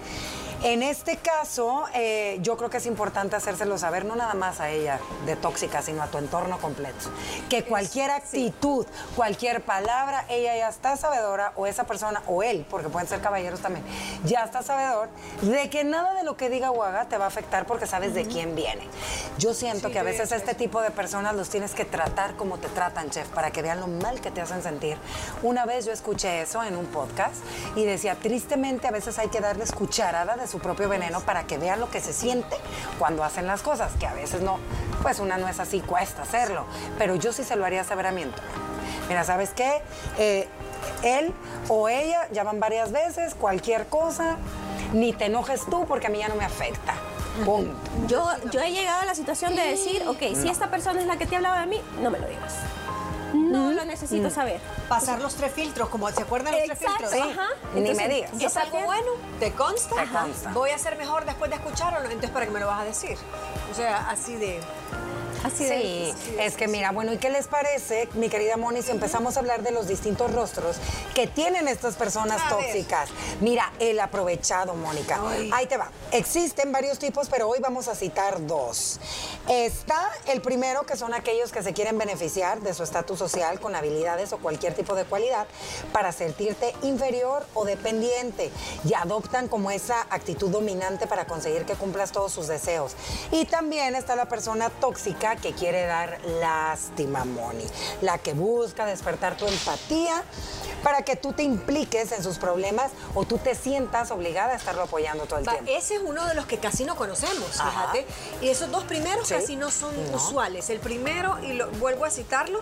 En 0.64 0.82
este 0.82 1.18
caso, 1.18 1.84
eh, 1.92 2.38
yo 2.40 2.56
creo 2.56 2.70
que 2.70 2.78
es 2.78 2.86
importante 2.86 3.36
hacérselo 3.36 3.76
saber, 3.76 4.06
no 4.06 4.16
nada 4.16 4.32
más 4.32 4.60
a 4.60 4.70
ella 4.70 4.98
de 5.26 5.36
tóxica, 5.36 5.82
sino 5.82 6.02
a 6.02 6.06
tu 6.06 6.16
entorno 6.16 6.56
completo. 6.58 7.10
Que 7.50 7.64
cualquier 7.64 8.10
actitud, 8.10 8.86
cualquier 9.14 9.60
palabra, 9.62 10.24
ella 10.30 10.56
ya 10.56 10.70
está 10.70 10.96
sabedora, 10.96 11.52
o 11.56 11.66
esa 11.66 11.84
persona, 11.84 12.22
o 12.26 12.42
él, 12.42 12.64
porque 12.70 12.88
pueden 12.88 13.06
ser 13.06 13.20
caballeros 13.20 13.60
también, 13.60 13.84
ya 14.24 14.42
está 14.42 14.62
sabedor 14.62 15.10
de 15.42 15.68
que 15.68 15.84
nada 15.84 16.14
de 16.14 16.24
lo 16.24 16.38
que 16.38 16.48
diga 16.48 16.70
o 16.70 16.82
haga 16.82 17.04
te 17.10 17.18
va 17.18 17.26
a 17.26 17.28
afectar 17.28 17.66
porque 17.66 17.86
sabes 17.86 18.14
de 18.14 18.24
quién 18.24 18.56
viene. 18.56 18.88
Yo 19.36 19.52
siento 19.52 19.88
Sí, 19.88 19.92
que 19.92 19.98
a 19.98 20.02
veces 20.02 20.30
sé 20.30 20.36
este 20.36 20.54
tipo 20.54 20.80
de 20.80 20.90
personas 20.90 21.34
los 21.34 21.50
tienes 21.50 21.74
que 21.74 21.84
tratar 21.84 22.36
como 22.36 22.56
te 22.56 22.68
tratan, 22.68 23.10
chef, 23.10 23.28
para 23.28 23.50
que 23.50 23.60
vean 23.60 23.80
lo 23.80 23.86
mal 23.86 24.22
que 24.22 24.30
te 24.30 24.40
hacen 24.40 24.62
sentir. 24.62 24.96
Una 25.42 25.66
vez 25.66 25.84
yo 25.84 25.92
escuché 25.92 26.40
eso 26.40 26.64
en 26.64 26.74
un 26.74 26.86
podcast 26.86 27.34
y 27.76 27.84
decía, 27.84 28.14
tristemente 28.14 28.88
a 28.88 28.92
veces 28.92 29.18
hay 29.18 29.28
que 29.28 29.42
darles 29.42 29.70
cucharada 29.70 30.36
de 30.36 30.53
su 30.54 30.60
propio 30.60 30.88
veneno 30.88 31.18
para 31.18 31.48
que 31.48 31.58
vean 31.58 31.80
lo 31.80 31.90
que 31.90 32.00
se 32.00 32.12
siente 32.12 32.56
cuando 33.00 33.24
hacen 33.24 33.44
las 33.44 33.60
cosas, 33.60 33.90
que 33.98 34.06
a 34.06 34.14
veces 34.14 34.40
no, 34.40 34.60
pues 35.02 35.18
una 35.18 35.36
no 35.36 35.48
es 35.48 35.58
así, 35.58 35.80
cuesta 35.80 36.22
hacerlo, 36.22 36.64
pero 36.96 37.16
yo 37.16 37.32
sí 37.32 37.42
se 37.42 37.56
lo 37.56 37.64
haría 37.64 37.82
saber 37.82 38.06
a 38.06 38.12
mi 38.12 38.22
entorno. 38.22 38.52
Mira, 39.08 39.24
¿sabes 39.24 39.50
qué? 39.50 39.82
Eh, 40.16 40.46
él 41.02 41.34
o 41.68 41.88
ella 41.88 42.28
ya 42.30 42.44
van 42.44 42.60
varias 42.60 42.92
veces, 42.92 43.34
cualquier 43.34 43.86
cosa, 43.88 44.36
ni 44.92 45.12
te 45.12 45.24
enojes 45.24 45.62
tú 45.68 45.86
porque 45.86 46.06
a 46.06 46.10
mí 46.10 46.18
ya 46.18 46.28
no 46.28 46.36
me 46.36 46.44
afecta. 46.44 46.94
Punto. 47.44 47.74
Yo, 48.06 48.24
yo 48.52 48.60
he 48.60 48.70
llegado 48.70 49.02
a 49.02 49.06
la 49.06 49.16
situación 49.16 49.56
de 49.56 49.62
decir, 49.62 50.04
ok, 50.06 50.20
si 50.40 50.48
esta 50.48 50.70
persona 50.70 51.00
es 51.00 51.06
la 51.08 51.16
que 51.16 51.26
te 51.26 51.34
hablaba 51.34 51.58
de 51.62 51.66
mí, 51.66 51.80
no 52.00 52.10
me 52.10 52.20
lo 52.20 52.28
digas. 52.28 52.54
No 53.54 53.72
lo 53.72 53.84
necesito 53.84 54.30
saber. 54.30 54.60
Pasar 54.88 55.20
los 55.20 55.34
tres 55.34 55.52
filtros, 55.52 55.88
como 55.88 56.10
se 56.10 56.22
acuerdan 56.22 56.54
los 56.54 56.64
tres 56.64 56.78
filtros. 56.78 57.12
ajá. 57.12 57.48
Ni 57.74 57.80
me 57.80 57.90
Entonces, 57.90 58.30
digas. 58.32 58.52
¿Es 58.52 58.56
algo 58.56 58.80
bueno? 58.80 59.10
¿Te 59.38 59.52
consta? 59.52 59.96
Te 59.96 60.08
consta. 60.08 60.50
Voy 60.52 60.70
a 60.70 60.78
ser 60.78 60.96
mejor 60.96 61.24
después 61.24 61.50
de 61.50 61.56
escucharlo, 61.56 61.98
entonces 62.04 62.30
¿para 62.30 62.46
qué 62.46 62.52
me 62.52 62.60
lo 62.60 62.66
vas 62.66 62.80
a 62.80 62.84
decir? 62.84 63.16
O 63.70 63.74
sea, 63.74 64.08
así 64.10 64.36
de... 64.36 64.60
Así 65.44 65.68
Sí, 65.68 66.14
es 66.38 66.56
que 66.56 66.68
mira, 66.68 66.90
bueno, 66.92 67.12
¿y 67.12 67.18
qué 67.18 67.28
les 67.28 67.46
parece, 67.46 68.08
mi 68.14 68.28
querida 68.28 68.56
Moni, 68.56 68.82
si 68.82 68.90
empezamos 68.90 69.36
a 69.36 69.40
hablar 69.40 69.62
de 69.62 69.72
los 69.72 69.86
distintos 69.86 70.32
rostros 70.32 70.76
que 71.14 71.26
tienen 71.26 71.68
estas 71.68 71.96
personas 71.96 72.40
A 72.40 72.56
ver. 72.56 72.66
tóxicas? 72.66 73.10
Mira, 73.40 73.70
el 73.78 74.00
aprovechado, 74.00 74.74
Mónica. 74.74 75.20
Ay. 75.22 75.50
Ahí 75.52 75.66
te 75.66 75.76
va. 75.76 75.90
Existen 76.12 76.72
varios 76.72 76.98
tipos, 76.98 77.28
pero 77.28 77.48
hoy 77.48 77.58
vamos 77.60 77.88
a 77.88 77.94
citar 77.94 78.46
dos. 78.46 78.98
Está 79.48 80.10
el 80.26 80.40
primero, 80.40 80.86
que 80.86 80.96
son 80.96 81.12
aquellos 81.12 81.52
que 81.52 81.62
se 81.62 81.72
quieren 81.74 81.98
beneficiar 81.98 82.60
de 82.60 82.72
su 82.72 82.82
estatus 82.82 83.18
social 83.18 83.60
con 83.60 83.74
habilidades 83.74 84.32
o 84.32 84.38
cualquier 84.38 84.74
tipo 84.74 84.94
de 84.94 85.04
cualidad 85.04 85.46
para 85.92 86.12
sentirte 86.12 86.74
inferior 86.82 87.46
o 87.54 87.64
dependiente 87.64 88.50
y 88.88 88.94
adoptan 88.94 89.48
como 89.48 89.70
esa 89.70 90.06
actitud 90.10 90.50
dominante 90.50 91.06
para 91.06 91.26
conseguir 91.26 91.66
que 91.66 91.74
cumplas 91.74 92.12
todos 92.12 92.32
sus 92.32 92.46
deseos. 92.46 92.92
Y 93.30 93.44
también 93.44 93.94
está 93.94 94.16
la 94.16 94.26
persona 94.26 94.70
tóxica 94.70 95.33
que 95.36 95.52
quiere 95.52 95.86
dar 95.86 96.18
lástima, 96.40 97.24
Moni, 97.24 97.64
la 98.00 98.18
que 98.18 98.34
busca 98.34 98.86
despertar 98.86 99.36
tu 99.36 99.46
empatía 99.46 100.22
para 100.82 101.02
que 101.02 101.16
tú 101.16 101.32
te 101.32 101.42
impliques 101.42 102.12
en 102.12 102.22
sus 102.22 102.38
problemas 102.38 102.92
o 103.14 103.24
tú 103.24 103.38
te 103.38 103.54
sientas 103.54 104.10
obligada 104.10 104.52
a 104.52 104.56
estarlo 104.56 104.82
apoyando 104.82 105.24
todo 105.24 105.38
el 105.38 105.48
Va, 105.48 105.52
tiempo. 105.52 105.70
Ese 105.74 105.94
es 105.96 106.02
uno 106.04 106.26
de 106.26 106.34
los 106.34 106.44
que 106.46 106.58
casi 106.58 106.84
no 106.84 106.94
conocemos, 106.96 107.58
Ajá. 107.58 107.70
fíjate. 107.92 108.06
Y 108.42 108.48
esos 108.50 108.70
dos 108.70 108.84
primeros 108.84 109.26
Sí. 109.28 109.34
casi 109.34 109.56
no 109.56 109.70
son 109.70 109.94
No. 110.10 110.16
usuales. 110.18 110.68
El 110.70 110.80
primero, 110.80 111.38
y 111.42 111.54
lo, 111.54 111.70
vuelvo 111.72 112.04
a 112.04 112.10
citarlo, 112.10 112.60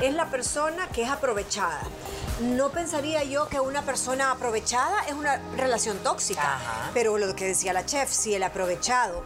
es 0.00 0.14
la 0.14 0.26
persona 0.30 0.88
que 0.88 1.02
es 1.02 1.10
aprovechada. 1.10 1.80
No 2.40 2.70
pensaría 2.70 3.22
yo 3.24 3.48
que 3.48 3.58
una 3.60 3.82
persona 3.82 4.30
aprovechada 4.32 5.04
es 5.06 5.12
una 5.14 5.40
relación 5.56 5.98
tóxica. 5.98 6.54
Ajá. 6.56 6.90
Pero 6.94 7.16
lo 7.18 7.34
que 7.34 7.44
decía 7.46 7.72
la 7.72 7.84
chef, 7.86 8.10
si 8.12 8.34
el 8.34 8.42
aprovechado 8.44 9.22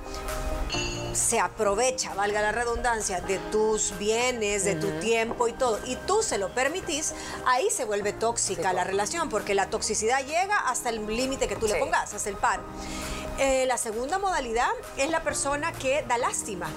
se 1.18 1.40
aprovecha, 1.40 2.14
valga 2.14 2.40
la 2.40 2.52
redundancia, 2.52 3.20
de 3.20 3.38
tus 3.50 3.96
bienes, 3.98 4.64
de 4.64 4.76
tu 4.76 4.88
tiempo 5.00 5.48
y 5.48 5.52
todo, 5.52 5.78
y 5.84 5.96
tú 5.96 6.22
se 6.22 6.38
lo 6.38 6.48
permitís, 6.54 7.12
ahí 7.46 7.70
se 7.70 7.84
vuelve 7.84 8.12
tóxica 8.12 8.70
Sí, 8.70 8.76
la 8.76 8.84
relación, 8.84 9.28
porque 9.28 9.54
la 9.54 9.68
toxicidad 9.68 10.24
llega 10.24 10.56
hasta 10.68 10.88
el 10.90 11.04
límite 11.06 11.48
que 11.48 11.56
tú 11.56 11.66
le 11.66 11.74
pongas, 11.76 12.14
hasta 12.14 12.28
el 12.30 12.36
par. 12.36 12.60
Eh, 13.38 13.66
la 13.66 13.78
segunda 13.78 14.18
modalidad 14.18 14.68
es 14.96 15.10
la 15.10 15.22
persona 15.22 15.72
que 15.72 16.02
da 16.08 16.18
lástima. 16.18 16.68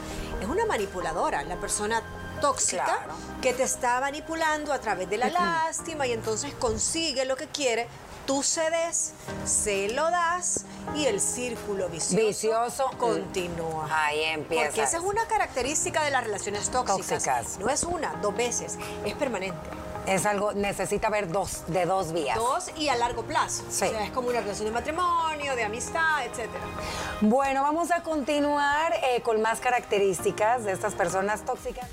Es 0.42 0.48
una 0.48 0.66
manipuladora, 0.66 1.44
la 1.44 1.56
persona 1.58 2.02
tóxica 2.40 2.84
Claro. 2.86 3.14
que 3.42 3.54
te 3.54 3.64
está 3.64 4.00
manipulando 4.02 4.74
a 4.74 4.80
través 4.80 5.10
de 5.10 5.18
la 5.18 5.30
lástima 5.30 6.08
y 6.08 6.14
entonces 6.14 6.54
consigue 6.56 7.26
lo 7.26 7.36
que 7.36 7.48
quiere. 7.48 7.88
Tú 8.26 8.44
cedes, 8.44 9.14
se 9.46 9.90
lo 9.90 10.10
das 10.12 10.66
y 10.96 11.06
el 11.06 11.20
círculo 11.20 11.90
vicioso, 11.90 12.26
Vicioso. 12.26 12.92
continúa. 12.98 13.88
Ahí 13.92 14.24
empieza. 14.24 14.66
Porque 14.66 14.84
esa 14.84 14.98
es 14.98 15.04
una 15.04 15.26
característica 15.28 16.04
de 16.04 16.12
las 16.12 16.24
relaciones 16.24 16.70
tóxicas. 16.70 17.08
Tóxicas. 17.08 17.60
No 17.60 17.70
es 17.70 17.84
una, 17.84 18.14
dos 18.22 18.36
veces, 18.36 18.78
es 19.06 19.14
permanente. 19.16 19.58
Es 20.08 20.26
algo, 20.26 20.54
necesita 20.54 21.08
haber 21.08 21.30
dos, 21.32 21.64
de 21.68 21.86
dos 21.86 22.12
vías. 22.12 22.36
Dos 22.36 22.72
y 22.76 22.90
a 22.90 22.96
largo 22.96 23.24
plazo. 23.24 23.64
Sí. 23.70 23.86
O 23.86 23.90
sea, 23.90 24.04
es 24.06 24.12
como 24.12 24.30
una 24.30 24.42
relación 24.42 24.66
de 24.66 24.72
matrimonio, 24.72 25.56
de 25.56 25.64
amistad, 25.64 26.26
etc. 26.26 26.50
Bueno, 27.22 27.62
vamos 27.62 27.92
a 27.92 28.02
continuar 28.02 28.94
eh, 29.04 29.22
con 29.22 29.42
más 29.42 29.60
características 29.60 30.64
de 30.64 30.72
estas 30.72 30.94
personas 30.96 31.46
tóxicas. 31.46 31.88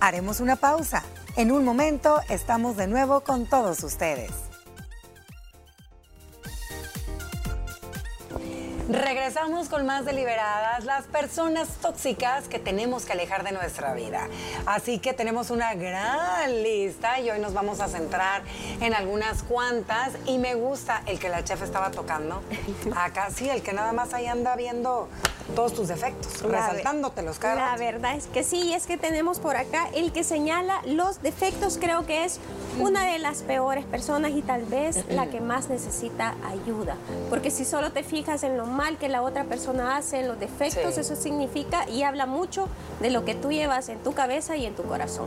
Haremos 0.00 0.40
una 0.40 0.56
pausa. 0.56 1.02
En 1.36 1.52
un 1.52 1.64
momento 1.64 2.20
estamos 2.30 2.76
de 2.76 2.86
nuevo 2.86 3.20
con 3.20 3.44
todos 3.46 3.82
ustedes. 3.82 4.30
Regresamos 8.88 9.68
con 9.68 9.84
más 9.84 10.04
deliberadas, 10.04 10.84
las 10.84 11.06
personas 11.06 11.68
tóxicas 11.82 12.46
que 12.46 12.60
tenemos 12.60 13.04
que 13.04 13.14
alejar 13.14 13.42
de 13.42 13.50
nuestra 13.50 13.94
vida. 13.94 14.28
Así 14.64 15.00
que 15.00 15.12
tenemos 15.12 15.50
una 15.50 15.74
gran 15.74 16.62
lista 16.62 17.18
y 17.18 17.28
hoy 17.28 17.40
nos 17.40 17.52
vamos 17.52 17.80
a 17.80 17.88
centrar 17.88 18.42
en 18.80 18.94
algunas 18.94 19.42
cuantas. 19.42 20.12
Y 20.26 20.38
me 20.38 20.54
gusta 20.54 21.02
el 21.06 21.18
que 21.18 21.28
la 21.28 21.42
chef 21.42 21.62
estaba 21.62 21.90
tocando. 21.90 22.44
Acá 22.96 23.30
sí, 23.34 23.50
el 23.50 23.60
que 23.60 23.72
nada 23.72 23.92
más 23.92 24.14
ahí 24.14 24.28
anda 24.28 24.54
viendo 24.54 25.08
todos 25.54 25.74
tus 25.74 25.88
defectos, 25.88 26.42
resaltándotelos, 26.42 27.38
cara. 27.38 27.72
La 27.72 27.76
verdad 27.76 28.16
es 28.16 28.26
que 28.26 28.42
sí, 28.42 28.72
es 28.72 28.86
que 28.86 28.96
tenemos 28.96 29.38
por 29.38 29.56
acá 29.56 29.88
el 29.94 30.12
que 30.12 30.24
señala 30.24 30.80
los 30.84 31.22
defectos, 31.22 31.78
creo 31.80 32.04
que 32.06 32.24
es 32.24 32.40
una 32.80 33.06
de 33.06 33.18
las 33.18 33.42
peores 33.42 33.84
personas 33.84 34.32
y 34.32 34.42
tal 34.42 34.64
vez 34.64 35.04
la 35.08 35.28
que 35.28 35.40
más 35.40 35.68
necesita 35.68 36.34
ayuda. 36.46 36.96
Porque 37.30 37.50
si 37.50 37.64
solo 37.64 37.92
te 37.92 38.02
fijas 38.02 38.42
en 38.42 38.56
lo 38.56 38.66
mal 38.66 38.98
que 38.98 39.08
la 39.08 39.22
otra 39.22 39.44
persona 39.44 39.96
hace, 39.96 40.20
en 40.20 40.28
los 40.28 40.38
defectos, 40.38 40.98
eso 40.98 41.16
significa 41.16 41.88
y 41.88 42.02
habla 42.02 42.26
mucho 42.26 42.68
de 43.00 43.10
lo 43.10 43.24
que 43.24 43.34
tú 43.34 43.52
llevas 43.52 43.88
en 43.88 43.98
tu 43.98 44.12
cabeza 44.12 44.56
y 44.56 44.66
en 44.66 44.74
tu 44.74 44.82
corazón. 44.82 45.26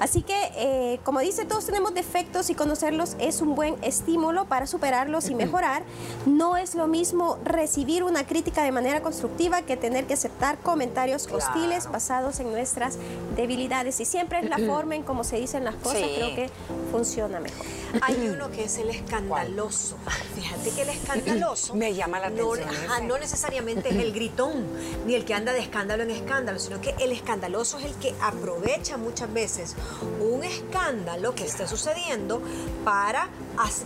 Así 0.00 0.22
que, 0.22 0.36
eh, 0.56 1.00
como 1.04 1.20
dice, 1.20 1.44
todos 1.44 1.66
tenemos 1.66 1.92
defectos 1.94 2.50
y 2.50 2.54
conocerlos 2.54 3.16
es 3.18 3.40
un 3.40 3.54
buen 3.54 3.76
estímulo 3.82 4.46
para 4.46 4.66
superarlos 4.66 5.28
y 5.28 5.34
mejorar. 5.34 5.82
No 6.26 6.56
es 6.56 6.74
lo 6.74 6.86
mismo 6.86 7.38
recibir 7.44 8.02
una 8.02 8.26
crítica 8.26 8.62
de 8.62 8.72
manera 8.72 9.00
constructiva 9.00 9.55
que 9.62 9.76
tener 9.76 10.06
que 10.06 10.14
aceptar 10.14 10.58
comentarios 10.58 11.28
hostiles 11.30 11.90
basados 11.90 12.40
en 12.40 12.50
nuestras 12.50 12.98
debilidades. 13.36 14.00
Y 14.00 14.04
siempre 14.04 14.40
es 14.40 14.48
la 14.48 14.58
forma 14.58 14.94
en 14.94 15.02
cómo 15.02 15.24
se 15.24 15.36
dicen 15.36 15.64
las 15.64 15.74
cosas, 15.76 16.02
creo 16.02 16.34
que 16.34 16.50
funciona 16.90 17.40
mejor. 17.40 17.66
Hay 18.02 18.28
uno 18.28 18.50
que 18.50 18.64
es 18.64 18.78
el 18.78 18.90
escandaloso. 18.90 19.96
Fíjate 20.34 20.70
que 20.70 20.82
el 20.82 20.88
escandaloso... 20.90 21.74
Me 21.76 21.94
llama 21.94 22.18
la 22.20 22.28
atención. 22.28 23.08
No, 23.08 23.18
necesariamente 23.18 23.88
es 23.90 23.96
el 23.96 24.12
gritón, 24.12 24.66
ni 25.06 25.14
el 25.14 25.24
que 25.24 25.34
anda 25.34 25.52
de 25.52 25.60
escándalo 25.60 26.02
en 26.02 26.10
escándalo, 26.10 26.58
sino 26.58 26.80
que 26.80 26.94
el 27.00 27.12
escandaloso 27.12 27.78
es 27.78 27.86
el 27.86 27.94
que 27.94 28.14
aprovecha 28.20 28.96
muchas 28.96 29.32
veces 29.32 29.74
un 30.20 30.44
escándalo 30.44 31.34
que 31.34 31.44
esté 31.44 31.66
sucediendo 31.66 32.42
para 32.84 33.28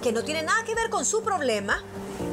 que 0.02 0.12
no 0.12 0.24
tiene 0.24 0.42
nada 0.42 0.64
que 0.64 0.74
ver 0.74 0.90
con 0.90 1.04
su 1.04 1.22
problema, 1.22 1.82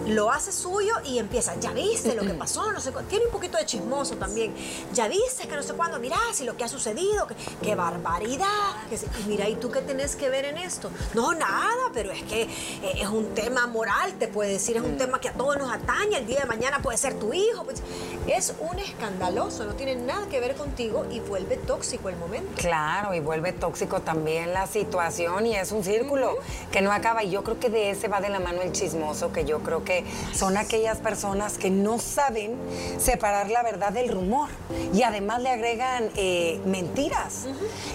lo 0.07 0.31
hace 0.31 0.51
suyo 0.51 0.93
y 1.05 1.19
empieza, 1.19 1.55
ya 1.59 1.71
viste 1.71 2.15
lo 2.15 2.23
que 2.23 2.33
pasó, 2.33 2.71
no 2.71 2.79
sé 2.79 2.91
tiene 3.09 3.25
un 3.25 3.31
poquito 3.31 3.57
de 3.57 3.65
chismoso 3.65 4.15
también, 4.15 4.53
ya 4.93 5.07
viste 5.07 5.47
que 5.47 5.55
no 5.55 5.63
sé 5.63 5.73
cuándo, 5.73 5.99
mira 5.99 6.17
si 6.33 6.45
lo 6.45 6.55
que 6.55 6.63
ha 6.63 6.67
sucedido, 6.67 7.27
qué 7.61 7.75
barbaridad, 7.75 8.47
y 8.91 9.27
mira, 9.27 9.47
¿y 9.49 9.55
tú 9.55 9.69
qué 9.69 9.81
tenés 9.81 10.15
que 10.15 10.29
ver 10.29 10.45
en 10.45 10.57
esto? 10.57 10.89
No, 11.13 11.33
nada, 11.33 11.91
pero 11.93 12.11
es 12.11 12.23
que 12.23 12.43
eh, 12.43 12.49
es 12.95 13.07
un 13.07 13.33
tema 13.33 13.67
moral, 13.67 14.13
te 14.17 14.27
puede 14.27 14.53
decir, 14.53 14.77
es 14.77 14.83
un 14.83 14.95
mm. 14.95 14.97
tema 14.97 15.19
que 15.19 15.29
a 15.29 15.33
todos 15.33 15.57
nos 15.57 15.71
atañe, 15.71 16.17
el 16.17 16.27
día 16.27 16.41
de 16.41 16.45
mañana 16.45 16.81
puede 16.81 16.97
ser 16.97 17.19
tu 17.19 17.33
hijo, 17.33 17.63
pues, 17.63 17.81
es 18.31 18.53
un 18.59 18.79
escandaloso, 18.79 19.65
no 19.65 19.73
tiene 19.73 19.95
nada 19.95 20.27
que 20.27 20.39
ver 20.39 20.55
contigo 20.55 21.05
y 21.09 21.19
vuelve 21.19 21.57
tóxico 21.57 22.09
el 22.09 22.17
momento. 22.17 22.49
Claro, 22.55 23.13
y 23.13 23.19
vuelve 23.19 23.53
tóxico 23.53 24.01
también 24.01 24.53
la 24.53 24.67
situación 24.67 25.45
y 25.45 25.55
es 25.55 25.71
un 25.71 25.83
círculo 25.83 26.35
que 26.71 26.81
no 26.81 26.91
acaba, 26.91 27.23
y 27.23 27.31
yo 27.31 27.43
creo 27.43 27.59
que 27.59 27.69
de 27.69 27.91
ese 27.91 28.07
va 28.07 28.21
de 28.21 28.29
la 28.29 28.39
mano 28.39 28.61
el 28.61 28.71
chismoso, 28.71 29.31
que 29.31 29.45
yo 29.45 29.59
creo 29.59 29.83
que 29.83 30.05
son 30.33 30.57
aquellas 30.57 30.99
personas 30.99 31.57
que 31.57 31.69
no 31.69 31.99
saben 31.99 32.55
separar 32.97 33.49
la 33.49 33.63
verdad 33.63 33.91
del 33.91 34.09
rumor. 34.09 34.49
Y 34.93 35.03
además 35.03 35.41
le 35.41 35.49
agregan 35.49 36.09
eh, 36.15 36.59
mentiras. 36.65 37.45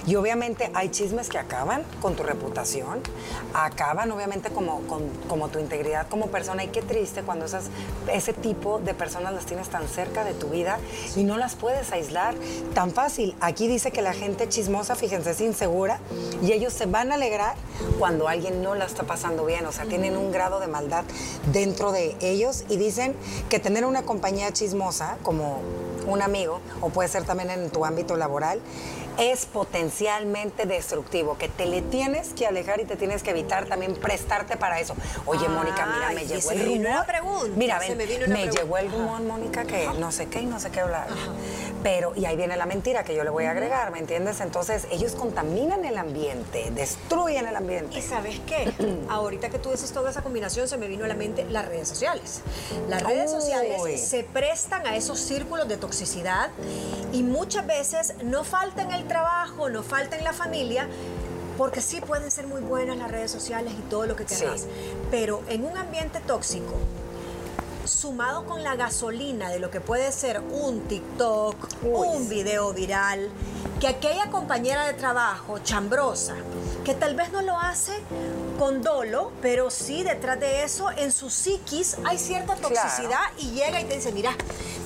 Y 0.06 0.16
obviamente 0.16 0.70
hay 0.74 0.90
chismes 0.90 1.28
que 1.28 1.38
acaban 1.38 1.84
con 2.00 2.14
tu 2.14 2.22
reputación, 2.22 3.00
acaban 3.54 4.10
obviamente 4.10 4.50
como, 4.50 4.82
como 5.28 5.48
tu 5.48 5.58
integridad 5.58 6.08
como 6.08 6.28
persona. 6.28 6.64
Y 6.64 6.68
qué 6.68 6.82
triste 6.82 7.22
cuando 7.22 7.46
esas, 7.46 7.66
ese 8.12 8.32
tipo 8.32 8.78
de 8.78 8.94
personas 8.94 9.32
las 9.32 9.46
tienes 9.46 9.68
tan 9.68 9.88
cerca 9.88 10.21
de 10.24 10.34
tu 10.34 10.48
vida 10.48 10.78
y 11.16 11.24
no 11.24 11.36
las 11.36 11.54
puedes 11.54 11.92
aislar 11.92 12.34
tan 12.74 12.92
fácil. 12.92 13.34
Aquí 13.40 13.68
dice 13.68 13.90
que 13.90 14.02
la 14.02 14.12
gente 14.12 14.48
chismosa, 14.48 14.94
fíjense, 14.94 15.30
es 15.30 15.40
insegura 15.40 16.00
y 16.42 16.52
ellos 16.52 16.72
se 16.72 16.86
van 16.86 17.12
a 17.12 17.14
alegrar 17.14 17.54
cuando 17.98 18.28
alguien 18.28 18.62
no 18.62 18.74
la 18.74 18.84
está 18.84 19.04
pasando 19.04 19.44
bien, 19.44 19.66
o 19.66 19.72
sea, 19.72 19.84
tienen 19.84 20.16
un 20.16 20.32
grado 20.32 20.60
de 20.60 20.66
maldad 20.66 21.04
dentro 21.52 21.92
de 21.92 22.16
ellos 22.20 22.64
y 22.68 22.76
dicen 22.76 23.14
que 23.48 23.58
tener 23.58 23.84
una 23.84 24.02
compañía 24.02 24.52
chismosa 24.52 25.16
como 25.22 25.60
un 26.06 26.22
amigo 26.22 26.60
o 26.80 26.88
puede 26.88 27.08
ser 27.08 27.24
también 27.24 27.50
en 27.50 27.70
tu 27.70 27.84
ámbito 27.84 28.16
laboral 28.16 28.60
es 29.19 29.47
potencialmente 29.47 30.66
destructivo, 30.66 31.37
que 31.38 31.49
te 31.49 31.66
le 31.66 31.83
tienes 31.83 32.33
que 32.35 32.47
alejar 32.47 32.81
y 32.81 32.85
te 32.85 32.97
tienes 32.97 33.23
que 33.23 33.31
evitar 33.31 33.66
también 33.66 33.95
prestarte 33.95 34.57
para 34.57 34.81
eso. 34.81 34.95
Oye, 35.26 35.49
Mónica, 35.49 35.87
mira, 35.87 36.12
me 36.12 36.26
llegó 36.26 36.50
el 36.50 36.64
rumor. 36.64 37.50
Mira, 37.57 37.78
ven, 37.78 37.99
me, 38.28 38.49
llegó 38.49 38.78
el 38.78 38.90
rumor, 38.90 39.21
Mónica, 39.23 39.64
que 39.64 39.88
no 39.99 40.12
sé 40.12 40.26
qué 40.26 40.40
y 40.40 40.47
no 40.47 40.59
sé 40.61 40.71
qué 40.71 40.81
hablar. 40.81 41.09
Pero, 41.83 42.12
y 42.14 42.26
ahí 42.26 42.37
viene 42.37 42.57
la 42.57 42.66
mentira 42.66 43.02
que 43.02 43.14
yo 43.14 43.25
le 43.25 43.31
voy 43.31 43.45
a 43.45 43.50
agregar, 43.50 43.90
¿me 43.90 43.99
entiendes? 43.99 44.40
Entonces, 44.40 44.87
ellos 44.90 45.12
contaminan 45.12 45.85
el 45.85 45.99
ambiente, 45.99 46.71
destruyen 46.71 47.47
el 47.47 47.57
ambiente. 47.57 47.99
¿Y 47.99 48.02
sabes 48.02 48.40
qué? 48.47 48.73
Ahorita 49.09 49.49
que 49.49 49.59
tú 49.59 49.71
dices 49.71 49.92
toda 49.92 50.11
esa 50.11 50.23
combinación, 50.23 50.69
se 50.69 50.76
me 50.76 50.87
vino 50.87 51.04
a 51.04 51.09
la 51.09 51.14
mente 51.14 51.45
las 51.50 51.66
redes 51.66 51.88
sociales. 51.88 52.40
Las 52.88 53.02
redes 53.02 53.31
sociales 53.31 54.00
se 54.00 54.25
prestan 54.25 54.87
a 54.87 54.97
esos 54.97 55.19
círculos 55.19 55.69
de 55.69 55.76
toxicidad 55.76 56.50
y 57.12 57.23
muchas 57.23 57.66
veces 57.66 58.14
no 58.23 58.45
falta 58.45 58.83
en 58.83 58.92
el 58.92 59.01
trabajo, 59.02 59.68
no 59.68 59.82
falta 59.82 60.16
en 60.16 60.25
la 60.25 60.32
familia, 60.32 60.88
porque 61.59 61.80
sí 61.80 62.00
pueden 62.00 62.30
ser 62.30 62.47
muy 62.47 62.61
buenas 62.61 62.97
las 62.97 63.11
redes 63.11 63.30
sociales 63.30 63.73
y 63.78 63.82
todo 63.90 64.06
lo 64.06 64.16
que 64.16 64.25
quieras, 64.25 64.66
pero 65.11 65.42
en 65.49 65.64
un 65.64 65.76
ambiente 65.76 66.21
tóxico, 66.21 66.75
sumado 67.85 68.47
con 68.47 68.62
la 68.62 68.76
gasolina 68.76 69.50
de 69.50 69.59
lo 69.59 69.71
que 69.71 69.80
puede 69.80 70.12
ser 70.12 70.40
un 70.40 70.82
TikTok, 70.82 71.56
un 71.82 72.28
video 72.28 72.73
viral, 72.73 73.28
que 73.80 73.88
aquella 73.88 74.30
compañera 74.30 74.87
de 74.87 74.94
trabajo 74.94 75.59
chambrosa, 75.59 76.35
que 76.85 76.94
tal 76.94 77.14
vez 77.14 77.32
no 77.32 77.42
lo 77.42 77.59
hace 77.59 77.92
con 78.59 78.82
dolo, 78.82 79.32
pero 79.42 79.71
sí 79.71 80.04
detrás 80.04 80.38
de 80.38 80.62
eso, 80.62 80.90
en 80.97 81.11
su 81.11 81.30
psiquis 81.30 81.97
hay 82.04 82.18
cierta 82.18 82.54
toxicidad 82.54 83.21
y 83.38 83.50
llega 83.50 83.80
y 83.80 83.85
te 83.85 83.97
dice, 83.97 84.12
mira, 84.12 84.37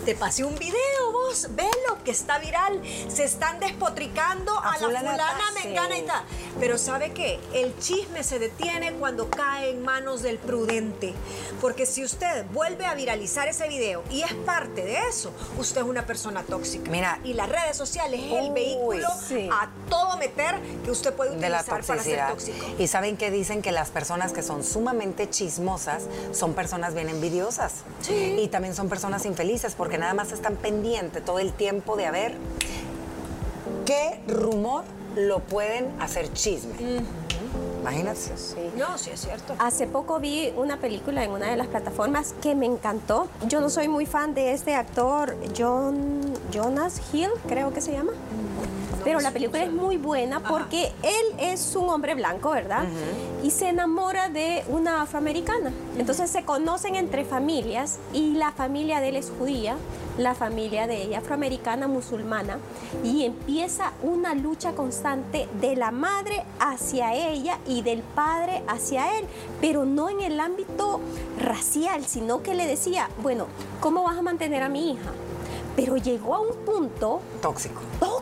te 0.06 0.14
pasé 0.14 0.44
un 0.44 0.54
video 0.54 0.76
vos, 1.12 1.48
velo, 1.50 1.98
que 2.04 2.12
está 2.12 2.38
viral, 2.38 2.80
se 3.08 3.25
están 3.25 3.58
despotricando 3.58 4.56
a, 4.56 4.78
la 4.78 5.00
fulana, 5.00 5.34
mengana 5.64 5.98
y 5.98 6.02
tal. 6.02 6.22
Pero 6.60 6.78
¿sabe 6.78 7.10
qué? 7.12 7.40
El 7.52 7.76
chisme 7.80 8.22
se 8.22 8.38
detiene 8.38 8.92
cuando 8.92 9.28
cae 9.28 9.70
en 9.70 9.82
manos 9.82 10.22
del 10.22 10.38
prudente, 10.38 11.12
porque 11.60 11.86
si 11.86 12.04
usted 12.04 12.46
vuelve 12.52 12.86
a 12.86 12.94
viralizar 12.94 13.48
ese 13.48 13.68
video 13.68 14.04
y 14.08 14.22
es 14.22 14.32
parte 14.32 14.84
de 14.84 14.96
eso, 15.08 15.32
usted 15.58 15.80
es 15.80 15.86
una 15.88 16.06
persona 16.06 16.44
tóxica. 16.44 16.88
Mira, 16.88 17.18
y 17.25 17.32
las 17.32 17.48
redes 17.48 17.76
sociales 17.76 18.20
es 18.22 18.44
el 18.44 18.52
vehículo 18.52 19.08
a 19.08 19.68
todo 19.90 20.16
meter 20.18 20.60
que 20.84 20.90
usted 20.92 21.14
puede 21.14 21.32
utilizar 21.32 21.84
para 21.84 22.02
ser 22.02 22.28
tóxico. 22.28 22.64
Y 22.78 22.86
saben 22.86 23.16
que 23.16 23.32
dicen 23.32 23.60
que 23.60 23.72
las 23.72 23.90
personas 23.90 24.32
que 24.32 24.44
son 24.44 24.62
sumamente 24.62 25.28
chismosas 25.28 26.04
son 26.30 26.54
personas 26.54 26.94
bien 26.94 27.08
envidiosas. 27.08 27.82
Y 28.08 28.46
también 28.48 28.76
son 28.76 28.88
personas 28.88 29.26
infelices 29.26 29.75
porque 29.75 29.95
nada 29.98 30.14
más 30.14 30.32
están 30.32 30.56
pendientes 30.56 31.24
todo 31.24 31.38
el 31.38 31.52
tiempo 31.52 31.96
de 31.96 32.06
a 32.06 32.10
ver 32.10 32.34
qué 33.84 34.20
rumor 34.26 34.84
lo 35.16 35.40
pueden 35.40 35.90
hacer 36.00 36.32
chisme. 36.32 37.02
Imagínate. 37.80 38.18
Sí. 38.36 38.56
No, 38.76 38.98
sí 38.98 39.10
es 39.10 39.20
cierto. 39.20 39.54
Hace 39.58 39.86
poco 39.86 40.18
vi 40.18 40.52
una 40.56 40.78
película 40.78 41.22
en 41.22 41.30
una 41.30 41.48
de 41.50 41.56
las 41.56 41.68
plataformas 41.68 42.34
que 42.42 42.56
me 42.56 42.66
encantó. 42.66 43.28
Yo 43.46 43.60
no 43.60 43.70
soy 43.70 43.86
muy 43.86 44.06
fan 44.06 44.34
de 44.34 44.52
este 44.52 44.74
actor, 44.74 45.36
John 45.56 46.20
Jonas 46.52 47.00
Hill, 47.12 47.30
creo 47.46 47.72
que 47.72 47.80
se 47.80 47.92
llama. 47.92 48.12
Pero 49.06 49.20
la 49.20 49.30
película 49.30 49.62
es 49.62 49.72
muy 49.72 49.98
buena 49.98 50.40
porque 50.40 50.92
él 51.04 51.36
es 51.38 51.76
un 51.76 51.88
hombre 51.90 52.16
blanco, 52.16 52.50
¿verdad? 52.50 52.82
Y 53.44 53.52
se 53.52 53.68
enamora 53.68 54.28
de 54.28 54.64
una 54.66 55.02
afroamericana. 55.02 55.70
Entonces 55.96 56.28
se 56.28 56.44
conocen 56.44 56.96
entre 56.96 57.25
familias 57.25 58.00
y 58.12 58.32
la 58.32 58.50
familia 58.50 58.98
de 58.98 59.10
él 59.10 59.16
es 59.16 59.30
judía, 59.38 59.76
la 60.18 60.34
familia 60.34 60.88
de 60.88 61.02
ella 61.02 61.18
afroamericana 61.18 61.86
musulmana 61.86 62.58
y 63.04 63.25
empieza 63.25 63.92
una 64.02 64.34
lucha 64.34 64.72
constante 64.72 65.48
de 65.60 65.76
la 65.76 65.92
madre 65.92 66.42
hacia 66.58 67.14
ella 67.14 67.60
y 67.64 67.82
del 67.82 68.00
padre 68.02 68.64
hacia 68.66 69.20
él, 69.20 69.26
pero 69.60 69.84
no 69.84 70.08
en 70.10 70.20
el 70.20 70.40
ámbito 70.40 70.98
racial, 71.38 72.04
sino 72.06 72.42
que 72.42 72.54
le 72.54 72.66
decía, 72.66 73.08
bueno, 73.22 73.46
¿cómo 73.78 74.02
vas 74.02 74.18
a 74.18 74.22
mantener 74.22 74.64
a 74.64 74.68
mi 74.68 74.90
hija? 74.90 75.12
pero 75.76 75.98
llegó 75.98 76.34
a 76.34 76.40
un 76.40 76.56
punto 76.64 77.20
tóxico. 77.42 77.82
Tóxico 78.00 78.15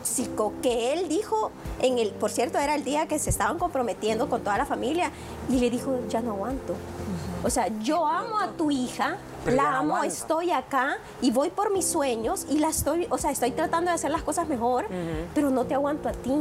que 0.61 0.93
él 0.93 1.07
dijo 1.09 1.51
en 1.81 1.97
el, 1.97 2.11
por 2.11 2.31
cierto, 2.31 2.57
era 2.59 2.75
el 2.75 2.83
día 2.83 3.07
que 3.07 3.19
se 3.19 3.29
estaban 3.29 3.57
comprometiendo 3.57 4.29
con 4.29 4.41
toda 4.41 4.57
la 4.57 4.65
familia 4.65 5.11
y 5.49 5.59
le 5.59 5.69
dijo, 5.69 5.97
"Ya 6.09 6.21
no 6.21 6.31
aguanto." 6.31 6.73
O 7.43 7.49
sea, 7.49 7.67
yo 7.79 8.05
amo 8.07 8.39
a 8.39 8.47
tu 8.51 8.71
hija, 8.71 9.17
la 9.45 9.77
amo, 9.77 10.03
estoy 10.03 10.51
acá 10.51 10.97
y 11.21 11.29
voy 11.31 11.49
por 11.51 11.71
mis 11.71 11.85
sueños 11.85 12.45
y 12.49 12.57
la 12.59 12.69
estoy, 12.69 13.07
o 13.09 13.17
sea, 13.17 13.29
estoy 13.31 13.51
tratando 13.51 13.91
de 13.91 13.95
hacer 13.95 14.09
las 14.11 14.23
cosas 14.23 14.47
mejor, 14.47 14.87
pero 15.35 15.51
no 15.51 15.65
te 15.65 15.73
aguanto 15.75 16.09
a 16.09 16.11
ti. 16.13 16.33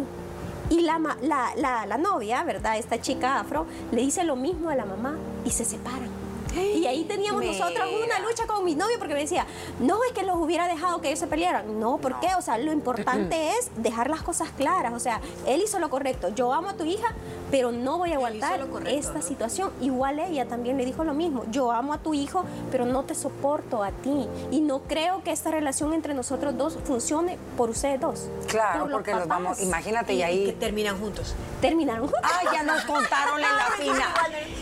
Y 0.71 0.81
la, 0.81 0.99
la, 1.21 1.53
la, 1.57 1.85
la 1.85 1.99
novia, 1.99 2.43
¿verdad? 2.43 2.79
Esta 2.79 2.99
chica 2.99 3.39
afro 3.39 3.67
le 3.93 4.01
dice 4.01 4.25
lo 4.25 4.35
mismo 4.35 4.71
a 4.71 4.75
la 4.75 4.87
mamá 4.87 5.17
y 5.45 5.51
se 5.51 5.65
separan. 5.67 6.24
Y 6.57 6.87
ahí 6.87 7.05
teníamos 7.05 7.45
nosotros 7.45 7.89
una 8.05 8.19
lucha 8.21 8.47
con 8.47 8.65
mi 8.65 8.75
novio 8.75 8.99
porque 8.99 9.15
me 9.15 9.21
decía, 9.21 9.47
no 9.81 10.03
es 10.05 10.13
que 10.13 10.23
los 10.23 10.37
hubiera 10.37 10.69
dejado 10.69 11.01
que 11.01 11.09
ellos 11.09 11.21
se 11.21 11.27
pelearan. 11.27 11.79
No, 11.81 11.99
¿por 11.99 12.21
qué? 12.21 12.29
O 12.39 12.43
sea, 12.43 12.59
lo 12.59 12.73
importante 12.73 13.51
es 13.51 13.71
dejar 13.77 14.11
las 14.11 14.23
cosas 14.23 14.51
claras. 14.57 14.93
O 14.95 15.01
sea, 15.01 15.21
él 15.47 15.63
hizo 15.63 15.79
lo 15.79 15.91
correcto. 15.91 16.29
Yo 16.35 16.53
amo 16.53 16.71
a 16.71 16.75
tu 16.75 16.85
hija, 16.85 17.09
pero 17.51 17.73
no 17.73 17.99
voy 17.99 18.13
a 18.13 18.17
aguantar 18.17 18.67
esta 18.87 19.23
situación. 19.23 19.73
Igual 19.81 20.19
ella 20.19 20.47
también 20.47 20.77
le 20.77 20.85
dijo 20.85 21.05
lo 21.05 21.15
mismo. 21.15 21.45
Yo 21.51 21.71
amo 21.73 21.93
a 21.93 21.99
tu 21.99 22.15
hijo, 22.15 22.45
pero 22.71 22.87
no 22.87 23.05
te 23.05 23.15
soporto 23.15 23.83
a 23.83 23.91
ti. 23.91 24.29
Y 24.51 24.61
no 24.61 24.81
creo 24.81 25.23
que 25.23 25.33
esta 25.33 25.51
relación 25.51 25.93
entre 25.93 26.15
nosotros 26.15 26.57
dos 26.57 26.79
funcione 26.85 27.39
por 27.57 27.71
ustedes 27.71 28.01
dos. 28.01 28.29
Claro, 28.49 28.89
porque 28.91 29.13
nos 29.13 29.27
vamos, 29.27 29.61
imagínate, 29.61 30.15
y, 30.15 30.23
ahí... 30.23 30.47
Que 30.47 30.53
terminan 30.53 30.99
juntos. 30.99 31.35
Terminaron 31.61 32.09
juntos. 32.09 32.21
Ah, 32.23 32.41
ya 32.53 32.63
nos 32.63 32.85
contaron 32.85 33.37
en 33.37 33.43
la 33.43 33.71
final. 33.79 34.13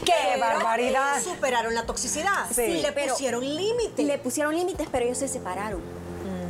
¡Qué 0.04 0.40
barbaridad! 0.40 1.20
Superaron 1.22 1.74
la 1.74 1.81
toxicidad. 1.84 2.46
Sí, 2.54 2.82
le 2.82 2.92
pusieron 2.92 3.42
límites. 3.42 4.06
Le 4.06 4.18
pusieron 4.18 4.54
límites, 4.54 4.88
pero 4.90 5.04
ellos 5.04 5.18
se 5.18 5.28
separaron. 5.28 5.80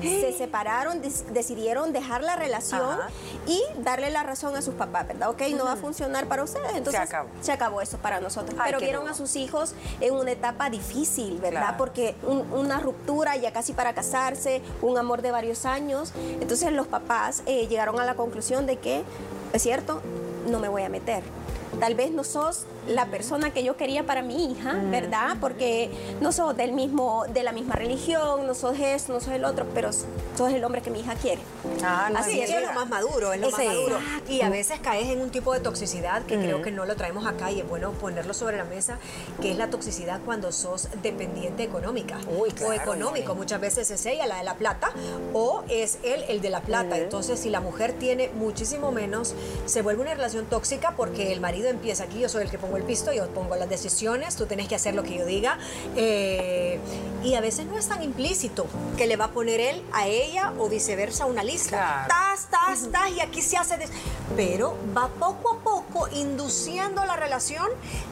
Se 0.03 0.33
separaron, 0.33 1.01
decidieron 1.31 1.93
dejar 1.93 2.23
la 2.23 2.35
relación 2.35 2.99
y 3.47 3.63
darle 3.79 4.11
la 4.11 4.25
razón 4.25 4.57
a 4.57 4.63
sus 4.63 4.75
papás, 4.75 5.07
¿verdad? 5.07 5.31
Ok, 5.31 5.43
no 5.55 5.65
va 5.65 5.73
a 5.73 5.77
funcionar 5.77 6.27
para 6.27 6.43
ustedes, 6.43 6.75
entonces 6.75 7.09
se 7.41 7.53
acabó, 7.53 7.81
eso 7.81 7.99
para 7.99 8.21
nosotros. 8.21 8.59
Pero 8.65 8.81
vieron 8.81 9.09
a 9.09 9.15
sus 9.15 9.37
hijos 9.37 9.75
en 10.01 10.15
una 10.15 10.33
etapa 10.33 10.71
difícil, 10.71 11.39
¿verdad? 11.39 11.77
Porque 11.79 12.17
una 12.25 12.81
ruptura 12.81 13.37
ya 13.37 13.53
casi 13.53 13.73
para 13.75 13.95
casarse, 13.95 14.61
un 14.81 14.99
amor 14.99 15.23
de 15.23 15.31
varios 15.31 15.67
años, 15.67 16.13
entonces 16.41 16.73
los 16.73 16.89
papás 16.89 17.43
eh, 17.47 17.69
llegaron 17.69 18.01
a 18.01 18.05
la 18.05 18.15
conclusión 18.15 18.67
de 18.67 18.79
que, 18.79 19.05
es 19.53 19.63
cierto, 19.63 20.03
no 20.49 20.59
me 20.59 20.69
voy 20.69 20.83
a 20.83 20.89
meter. 20.89 21.23
Tal 21.81 21.95
vez 21.95 22.11
no 22.11 22.23
sos 22.23 22.67
la 22.89 23.07
persona 23.07 23.53
que 23.53 23.63
yo 23.63 23.77
quería 23.77 24.05
para 24.05 24.23
mi 24.23 24.51
hija, 24.51 24.75
¿verdad? 24.91 25.37
Porque 25.41 25.91
no 26.21 26.33
sos 26.33 26.57
del 26.57 26.73
mismo, 26.73 27.25
de 27.33 27.43
la 27.43 27.53
misma 27.53 27.75
religión, 27.75 28.47
no 28.47 28.55
sos 28.55 28.79
esto, 28.79 29.13
no 29.13 29.21
sos 29.21 29.33
el 29.33 29.45
otro, 29.45 29.67
pero 29.75 29.91
sos 29.93 30.53
el 30.53 30.65
hombre 30.65 30.83
que 30.83 30.91
mi 30.91 31.01
hija 31.01 31.15
quiere. 31.15 31.41
Ah, 31.85 32.11
Así 32.17 32.41
es, 32.41 32.51
es 32.51 32.63
lo 32.63 32.73
más 32.73 32.89
maduro, 32.89 33.33
es 33.33 33.41
lo 33.41 33.51
más 33.51 33.65
maduro. 33.65 33.99
Y 34.29 34.41
a 34.43 34.51
veces 34.51 34.81
caes 34.81 35.09
en 35.09 35.21
un 35.21 35.31
tipo 35.31 35.53
de 35.53 35.61
toxicidad 35.61 36.23
que 36.23 36.39
creo 36.39 36.63
que 36.63 36.71
no 36.71 36.85
lo 36.85 36.97
traemos 36.97 37.27
acá 37.27 37.51
y 37.51 37.61
es 37.61 37.69
bueno 37.69 37.93
ponerlo 37.93 38.35
sobre 38.35 38.57
la 38.57 38.65
mesa, 38.65 38.99
que 39.41 39.51
es 39.51 39.57
la 39.57 39.71
toxicidad 39.71 40.21
cuando 40.25 40.53
sos 40.53 40.89
dependiente 41.03 41.63
económica 41.63 42.19
o 42.39 42.73
económico. 42.73 43.35
Muchas 43.35 43.61
veces 43.61 43.91
es 43.91 44.05
ella 44.07 44.27
la 44.27 44.39
de 44.39 44.45
la 44.45 44.55
plata 44.55 44.93
o 45.33 45.63
es 45.69 45.99
él 46.03 46.25
el 46.29 46.41
de 46.41 46.51
la 46.51 46.61
plata. 46.61 46.99
Entonces, 46.99 47.39
si 47.39 47.51
la 47.51 47.61
mujer 47.61 47.93
tiene 47.93 48.31
muchísimo 48.35 48.93
menos, 48.93 49.35
se 49.67 49.83
vuelve 49.83 50.03
una 50.03 50.15
relación 50.15 50.47
tóxica 50.47 50.95
porque 50.97 51.33
el 51.33 51.41
marido 51.41 51.69
empieza 51.69 52.05
aquí, 52.05 52.21
yo 52.21 52.29
soy 52.29 52.43
el 52.43 52.51
que 52.51 52.59
pongo 52.59 52.72
el 52.77 52.85
pisto, 52.85 53.13
yo 53.13 53.27
pongo 53.29 53.57
las 53.57 53.69
decisiones, 53.69 54.37
tú 54.37 54.47
tienes 54.47 54.69
que 54.69 54.75
hacer 54.75 54.95
lo 54.95 55.03
que 55.03 55.19
yo 55.19 55.27
diga. 55.27 55.59
Eh, 55.97 56.79
y 57.23 57.35
a 57.35 57.41
veces 57.41 57.67
no 57.67 57.79
es 57.79 57.87
tan 57.87 58.03
implícito 58.03 58.67
que 58.97 59.07
le 59.07 59.17
va 59.17 59.27
a 59.27 59.31
poner 59.31 59.61
él 59.61 59.83
a 59.93 60.09
ella 60.09 60.53
o 60.59 60.69
viceversa 60.69 61.27
una 61.27 61.45
lista. 61.45 62.07
Tas, 62.09 62.49
tas, 62.51 62.91
tas, 62.91 63.11
y 63.11 63.21
aquí 63.21 63.43
se 63.43 63.57
hace... 63.57 63.79
Pero 64.37 64.77
va 64.97 65.09
poco 65.09 65.57
a 65.57 65.59
poco 65.61 66.09
induciendo 66.13 67.05
la 67.05 67.17
relación 67.17 67.67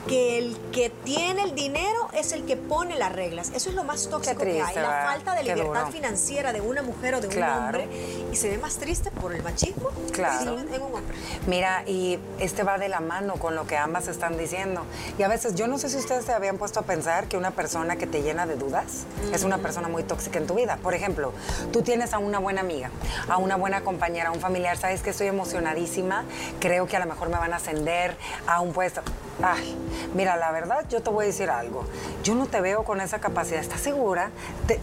que 0.07 0.38
el 0.38 0.57
que 0.71 0.90
tiene 0.90 1.43
el 1.43 1.55
dinero 1.55 2.09
es 2.12 2.33
el 2.33 2.45
que 2.45 2.57
pone 2.57 2.97
las 2.97 3.12
reglas. 3.12 3.50
Eso 3.55 3.71
es 3.71 3.75
lo 3.75 3.85
más 3.85 4.09
tóxico 4.09 4.43
que 4.43 4.61
hay, 4.61 4.75
la 4.75 5.07
falta 5.07 5.35
de 5.35 5.45
libertad 5.45 5.90
financiera 5.90 6.52
de 6.52 6.61
una 6.61 6.83
mujer 6.83 7.14
o 7.14 7.21
de 7.21 7.29
un 7.29 7.43
hombre. 7.43 7.88
Y 8.31 8.37
se 8.37 8.50
ve 8.50 8.59
más 8.59 8.76
triste 8.76 9.11
por 9.11 9.35
el 9.35 9.43
machismo 9.43 9.90
claro. 10.12 10.59
en 10.59 10.83
un 10.83 10.95
hombre. 10.95 11.17
Mira, 11.47 11.83
y 11.87 12.19
este 12.38 12.62
va 12.62 12.79
de 12.79 12.88
la 12.88 13.00
mano 13.00 13.35
con 13.37 13.55
lo 13.55 13.67
que 13.67 13.76
ambas 13.76 14.09
están 14.09 14.37
diciendo. 14.37 14.50
Y 15.19 15.23
a 15.23 15.28
veces, 15.28 15.54
yo 15.54 15.69
no 15.69 15.78
sé 15.78 15.88
si 15.88 15.97
ustedes 15.97 16.25
se 16.25 16.33
habían 16.33 16.59
puesto 16.59 16.80
a 16.80 16.83
pensar 16.83 17.28
que 17.28 17.37
una 17.37 17.52
persona 17.52 17.97
que 17.97 18.07
te 18.07 18.23
llena 18.23 18.47
de 18.47 18.57
dudas 18.57 19.04
es 19.33 19.45
una 19.45 19.59
persona 19.59 19.88
muy 19.88 20.02
tóxica 20.02 20.38
en 20.38 20.47
tu 20.47 20.54
vida. 20.54 20.78
Por 20.83 20.95
ejemplo, 20.95 21.33
tú 21.73 21.83
tienes 21.83 22.12
a 22.14 22.19
una 22.19 22.38
buena 22.38 22.61
amiga, 22.61 22.90
a 23.28 23.37
una 23.37 23.57
buena 23.57 23.83
compañera, 23.83 24.30
a 24.30 24.33
un 24.33 24.40
familiar, 24.40 24.76
sabes 24.76 25.02
que 25.02 25.11
estoy 25.11 25.28
emocionadísima, 25.28 26.25
creo 26.59 26.87
que 26.87 26.97
a 26.97 27.00
lo 27.00 27.07
mejor 27.07 27.28
me 27.28 27.38
van 27.38 27.52
a 27.52 27.57
ascender 27.57 28.16
a 28.47 28.61
un 28.61 28.73
puesto. 28.73 29.02
Ay, 29.43 29.77
mira, 30.15 30.37
la 30.37 30.51
verdad, 30.53 30.85
yo 30.89 31.03
te 31.03 31.11
voy 31.11 31.25
a 31.25 31.27
decir 31.27 31.51
algo. 31.51 31.85
Yo 32.23 32.35
no 32.35 32.47
te 32.47 32.61
veo 32.61 32.85
con 32.85 33.01
esa 33.01 33.21
capacidad. 33.21 33.61
¿Estás 33.61 33.81
segura? 33.81 34.31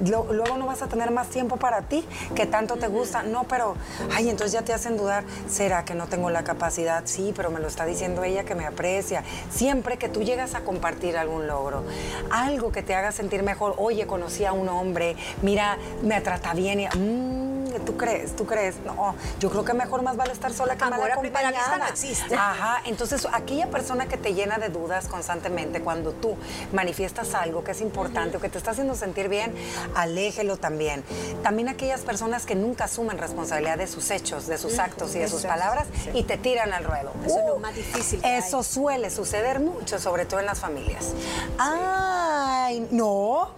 luego 0.01 0.57
no 0.57 0.65
vas 0.65 0.81
a 0.81 0.87
tener 0.87 1.11
más 1.11 1.29
tiempo 1.29 1.57
para 1.57 1.83
ti, 1.83 2.05
que 2.35 2.45
tanto 2.45 2.75
te 2.75 2.87
gusta. 2.87 3.23
No, 3.23 3.43
pero, 3.45 3.75
ay, 4.13 4.29
entonces 4.29 4.53
ya 4.53 4.63
te 4.63 4.73
hacen 4.73 4.97
dudar. 4.97 5.23
¿Será 5.47 5.85
que 5.85 5.93
no 5.93 6.07
tengo 6.07 6.29
la 6.29 6.43
capacidad? 6.43 7.03
Sí, 7.05 7.33
pero 7.35 7.51
me 7.51 7.59
lo 7.59 7.67
está 7.67 7.85
diciendo 7.85 8.23
ella 8.23 8.43
que 8.43 8.55
me 8.55 8.65
aprecia. 8.65 9.23
Siempre 9.49 9.97
que 9.97 10.09
tú 10.09 10.23
llegas 10.23 10.55
a 10.55 10.61
compartir 10.61 11.17
algún 11.17 11.47
logro, 11.47 11.83
algo 12.31 12.71
que 12.71 12.83
te 12.83 12.95
haga 12.95 13.11
sentir 13.11 13.43
mejor, 13.43 13.75
oye, 13.77 14.07
conocí 14.07 14.45
a 14.45 14.53
un 14.53 14.69
hombre, 14.69 15.15
mira, 15.41 15.77
me 16.01 16.21
trata 16.21 16.53
bien 16.53 16.79
y... 16.79 16.87
Mm, 16.87 17.46
¿Tú 17.87 17.95
crees? 17.95 18.35
¿Tú 18.35 18.45
crees? 18.45 18.75
No, 18.85 19.15
yo 19.39 19.49
creo 19.49 19.63
que 19.63 19.73
mejor 19.73 20.01
más 20.01 20.17
vale 20.17 20.33
estar 20.33 20.51
sola 20.51 20.75
que 20.75 20.83
mal 20.83 21.01
acompañada. 21.01 21.77
no 21.77 21.85
existe. 21.85 22.35
Ajá, 22.35 22.81
entonces 22.83 23.25
aquella 23.31 23.67
persona 23.67 24.07
que 24.07 24.17
te 24.17 24.33
llena 24.33 24.57
de 24.57 24.67
dudas 24.67 25.07
constantemente, 25.07 25.79
cuando 25.79 26.11
tú 26.11 26.35
manifiestas 26.73 27.33
algo 27.33 27.63
que 27.63 27.71
es 27.71 27.79
importante 27.79 28.35
o 28.35 28.41
que 28.41 28.49
te 28.49 28.57
está 28.57 28.71
haciendo 28.71 28.93
sentir 28.93 29.29
bien, 29.29 29.55
aléjelo 29.95 30.57
también. 30.57 31.01
También 31.43 31.69
aquellas 31.69 32.01
personas 32.01 32.45
que 32.45 32.55
nunca 32.55 32.83
asumen 32.83 33.17
responsabilidad 33.17 33.77
de 33.77 33.87
sus 33.87 34.11
hechos, 34.11 34.47
de 34.47 34.57
sus 34.57 34.79
actos 34.79 35.15
y 35.15 35.19
de 35.19 35.29
sus 35.29 35.45
palabras 35.45 35.87
y 36.13 36.23
te 36.23 36.37
tiran 36.37 36.73
al 36.73 36.83
ruedo. 36.83 37.13
Eso 37.25 37.39
es 37.39 37.45
lo 37.45 37.55
uh, 37.55 37.59
más 37.59 37.73
difícil. 37.73 38.19
eso 38.25 38.63
suele 38.63 39.09
suceder 39.09 39.61
mucho, 39.61 39.97
sobre 39.97 40.25
todo 40.25 40.41
en 40.41 40.45
las 40.45 40.59
familias. 40.59 41.13
Ay, 41.57 42.85
no, 42.91 43.51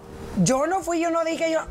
yo 0.43 0.67
no 0.67 0.81
fui, 0.83 0.99
yo 0.99 1.09
no 1.09 1.23
dije, 1.23 1.51
yo... 1.51 1.61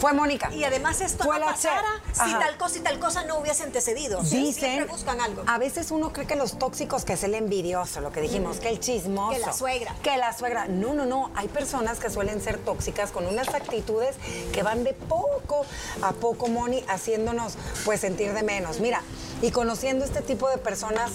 Fue 0.00 0.12
Mónica. 0.12 0.52
Y 0.52 0.64
además 0.64 1.00
esto 1.00 1.24
no 1.24 1.40
pasara 1.40 2.02
si 2.12 2.32
tal 2.32 2.56
cosa 2.58 2.78
y 2.78 2.80
tal 2.80 2.98
cosa 2.98 3.24
no 3.24 3.38
hubiese 3.38 3.62
antecedido. 3.62 4.20
Dicen, 4.22 4.52
siempre 4.52 4.84
buscan 4.84 5.20
algo. 5.20 5.42
A 5.46 5.58
veces 5.58 5.90
uno 5.90 6.12
cree 6.12 6.26
que 6.26 6.36
los 6.36 6.58
tóxicos, 6.58 7.04
que 7.04 7.14
es 7.14 7.24
el 7.24 7.34
envidioso, 7.34 8.00
lo 8.00 8.12
que 8.12 8.20
dijimos, 8.20 8.60
que 8.60 8.68
el 8.68 8.80
chismoso. 8.80 9.38
Que 9.38 9.46
la 9.46 9.52
suegra. 9.52 9.94
Que 10.02 10.16
la 10.16 10.32
suegra. 10.36 10.66
No, 10.66 10.92
no, 10.94 11.06
no. 11.06 11.30
Hay 11.34 11.48
personas 11.48 11.98
que 11.98 12.10
suelen 12.10 12.40
ser 12.40 12.58
tóxicas 12.58 13.10
con 13.10 13.26
unas 13.26 13.48
actitudes 13.54 14.16
que 14.52 14.62
van 14.62 14.84
de 14.84 14.92
poco 14.92 15.64
a 16.02 16.12
poco, 16.12 16.48
Moni, 16.48 16.84
haciéndonos 16.88 17.54
pues 17.84 18.00
sentir 18.00 18.32
de 18.34 18.42
menos. 18.42 18.80
Mira, 18.80 19.02
y 19.42 19.50
conociendo 19.50 20.04
este 20.04 20.22
tipo 20.22 20.48
de 20.48 20.58
personas 20.58 21.10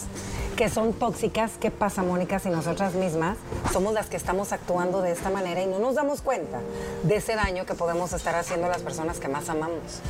que 0.55 0.69
son 0.69 0.93
tóxicas, 0.93 1.51
¿qué 1.59 1.71
pasa, 1.71 2.03
Mónica, 2.03 2.39
si 2.39 2.49
nosotras 2.49 2.93
mismas 2.93 3.37
somos 3.71 3.93
las 3.93 4.07
que 4.07 4.17
estamos 4.17 4.51
actuando 4.51 5.01
de 5.01 5.11
esta 5.11 5.29
manera 5.29 5.61
y 5.61 5.67
no 5.67 5.79
nos 5.79 5.95
damos 5.95 6.21
cuenta 6.21 6.59
de 7.03 7.15
ese 7.15 7.35
daño 7.35 7.65
que 7.65 7.73
podemos 7.73 8.13
estar 8.13 8.35
haciendo 8.35 8.67
a 8.67 8.69
las 8.69 8.81
personas 8.81 9.19
que 9.19 9.27
más 9.27 9.49
amamos? 9.49 10.01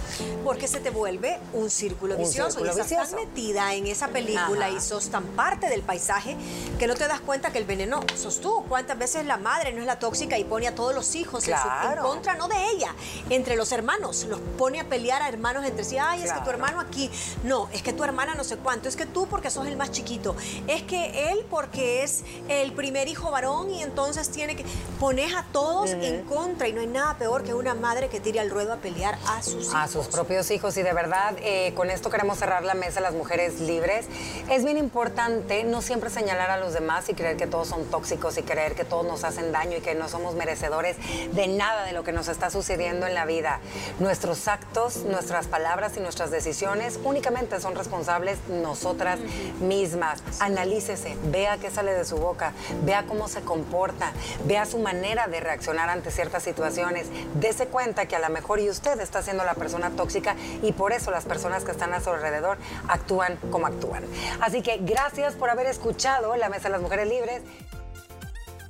Porque 0.43 0.67
se 0.67 0.79
te 0.79 0.89
vuelve 0.89 1.39
un 1.53 1.69
círculo 1.69 2.17
vicioso. 2.17 2.65
y 2.65 2.69
estás 2.69 3.13
metida 3.13 3.73
en 3.73 3.87
esa 3.87 4.07
película 4.07 4.69
y 4.69 4.79
sos 4.81 5.09
tan 5.09 5.23
parte 5.23 5.69
del 5.69 5.81
paisaje 5.81 6.35
que 6.79 6.87
no 6.87 6.95
te 6.95 7.07
das 7.07 7.21
cuenta 7.21 7.51
que 7.51 7.59
el 7.59 7.65
veneno 7.65 8.01
sos 8.15 8.41
tú. 8.41 8.63
¿Cuántas 8.67 8.97
veces 8.97 9.25
la 9.25 9.37
madre 9.37 9.73
no 9.73 9.81
es 9.81 9.85
la 9.85 9.99
tóxica 9.99 10.37
y 10.37 10.43
pone 10.43 10.67
a 10.67 10.75
todos 10.75 10.95
los 10.95 11.15
hijos 11.15 11.47
en, 11.47 11.55
contra, 12.01 12.35
no 12.35 12.47
de 12.47 12.71
ella, 12.71 12.93
entre 13.29 13.55
los 13.55 13.71
hermanos? 13.71 14.25
Los 14.25 14.39
pone 14.57 14.79
a 14.79 14.85
pelear 14.85 15.21
a 15.21 15.29
hermanos 15.29 15.65
entre 15.65 15.83
sí. 15.83 15.97
Ay, 15.97 16.23
es 16.23 16.31
que 16.31 16.41
tu 16.41 16.49
hermano 16.49 16.79
aquí. 16.79 17.09
No, 17.43 17.69
es 17.73 17.83
que 17.83 17.93
tu 17.93 18.03
hermana 18.03 18.35
no 18.35 18.43
sé 18.43 18.57
cuánto. 18.57 18.89
Es 18.89 18.95
que 18.95 19.05
tú 19.05 19.27
porque 19.27 19.49
sos 19.49 19.67
el 19.67 19.77
más 19.77 19.91
chiquito 19.91 20.30
es 20.67 20.83
que 20.83 21.31
él 21.31 21.45
porque 21.49 22.03
es 22.03 22.23
el 22.49 22.73
primer 22.73 23.07
hijo 23.07 23.31
varón 23.31 23.69
y 23.71 23.81
entonces 23.81 24.29
tiene 24.29 24.55
que 24.55 24.65
poner 24.99 25.35
a 25.35 25.45
todos 25.51 25.91
en 25.91 26.23
contra 26.23 26.67
y 26.67 26.73
no 26.73 26.81
hay 26.81 26.87
nada 26.87 27.17
peor 27.17 27.43
que 27.43 27.53
una 27.53 27.73
madre 27.73 28.09
que 28.09 28.19
tire 28.19 28.39
al 28.39 28.49
ruedo 28.49 28.73
a 28.73 28.77
pelear 28.77 29.17
a 29.27 29.41
sus 29.41 29.65
hijos. 29.65 29.75
A 29.75 29.87
sus 29.87 30.07
propios 30.07 30.49
hijos 30.51 30.77
y 30.77 30.83
de 30.83 30.93
verdad 30.93 31.35
eh, 31.39 31.73
con 31.75 31.89
esto 31.89 32.09
queremos 32.09 32.37
cerrar 32.37 32.63
la 32.63 32.73
mesa 32.73 33.01
las 33.01 33.13
mujeres 33.13 33.59
libres. 33.59 34.07
Es 34.49 34.63
bien 34.63 34.77
importante 34.77 35.63
no 35.63 35.81
siempre 35.81 36.09
señalar 36.09 36.49
a 36.51 36.57
los 36.57 36.73
demás 36.73 37.09
y 37.09 37.13
creer 37.13 37.37
que 37.37 37.47
todos 37.47 37.67
son 37.67 37.85
tóxicos 37.85 38.37
y 38.37 38.43
creer 38.43 38.75
que 38.75 38.85
todos 38.85 39.05
nos 39.05 39.23
hacen 39.23 39.51
daño 39.51 39.77
y 39.77 39.81
que 39.81 39.95
no 39.95 40.09
somos 40.09 40.35
merecedores 40.35 40.97
de 41.33 41.47
nada 41.47 41.85
de 41.85 41.93
lo 41.93 42.03
que 42.03 42.11
nos 42.11 42.27
está 42.27 42.49
sucediendo 42.49 43.07
en 43.07 43.13
la 43.13 43.25
vida. 43.25 43.59
Nuestros 43.99 44.47
actos, 44.47 44.97
nuestras 44.97 45.47
palabras 45.47 45.97
y 45.97 45.99
nuestras 45.99 46.31
decisiones 46.31 46.99
únicamente 47.03 47.59
son 47.59 47.75
responsables 47.75 48.39
nosotras 48.49 49.19
mismas 49.59 50.20
analícese, 50.39 51.17
vea 51.25 51.57
qué 51.57 51.69
sale 51.69 51.93
de 51.93 52.05
su 52.05 52.17
boca, 52.17 52.53
vea 52.83 53.03
cómo 53.03 53.27
se 53.27 53.41
comporta, 53.41 54.11
vea 54.45 54.65
su 54.65 54.79
manera 54.79 55.27
de 55.27 55.39
reaccionar 55.39 55.89
ante 55.89 56.11
ciertas 56.11 56.43
situaciones, 56.43 57.07
dese 57.35 57.67
cuenta 57.67 58.05
que 58.05 58.15
a 58.15 58.19
lo 58.19 58.29
mejor 58.29 58.59
y 58.59 58.69
usted 58.69 58.99
está 58.99 59.21
siendo 59.21 59.43
la 59.43 59.53
persona 59.53 59.91
tóxica 59.91 60.35
y 60.61 60.71
por 60.73 60.93
eso 60.93 61.11
las 61.11 61.25
personas 61.25 61.63
que 61.63 61.71
están 61.71 61.93
a 61.93 62.01
su 62.01 62.09
alrededor 62.09 62.57
actúan 62.87 63.37
como 63.51 63.67
actúan. 63.67 64.03
Así 64.41 64.61
que 64.61 64.77
gracias 64.81 65.33
por 65.35 65.49
haber 65.49 65.67
escuchado 65.67 66.35
la 66.35 66.49
Mesa 66.49 66.63
de 66.63 66.69
las 66.69 66.81
Mujeres 66.81 67.07
Libres. 67.07 67.41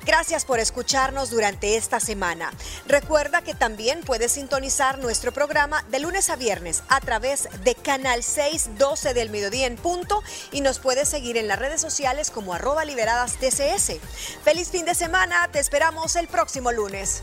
Gracias 0.06 0.46
por 0.46 0.60
escucharnos 0.60 1.30
durante 1.30 1.78
esta 1.78 2.00
semana. 2.00 2.52
Recuerda 2.88 3.42
que 3.42 3.54
también 3.54 4.02
puedes 4.02 4.32
sintonizar 4.32 4.98
nuestro 4.98 5.32
programa 5.32 5.84
de 5.90 6.00
lunes 6.00 6.30
a 6.30 6.36
viernes 6.36 6.84
a 6.90 7.00
través 7.00 7.48
de 7.64 7.76
Canal 7.76 8.24
612 8.24 9.14
del 9.14 9.30
Mediodía 9.30 9.68
en 9.68 9.76
punto 9.76 10.24
y 10.52 10.62
nos 10.62 10.80
puedes 10.80 11.08
seguir 11.08 11.38
en 11.38 11.48
las 11.48 11.60
redes 11.60 11.82
sociales 11.82 12.32
como 12.32 12.54
arroba 12.54 12.84
liberadas 12.84 13.38
TCS. 13.38 14.00
Feliz 14.44 14.70
fin 14.70 14.86
de 14.86 14.96
semana, 14.96 15.48
te 15.52 15.60
esperamos 15.60 16.16
el 16.16 16.28
próximo 16.28 16.72
lunes. 16.72 17.22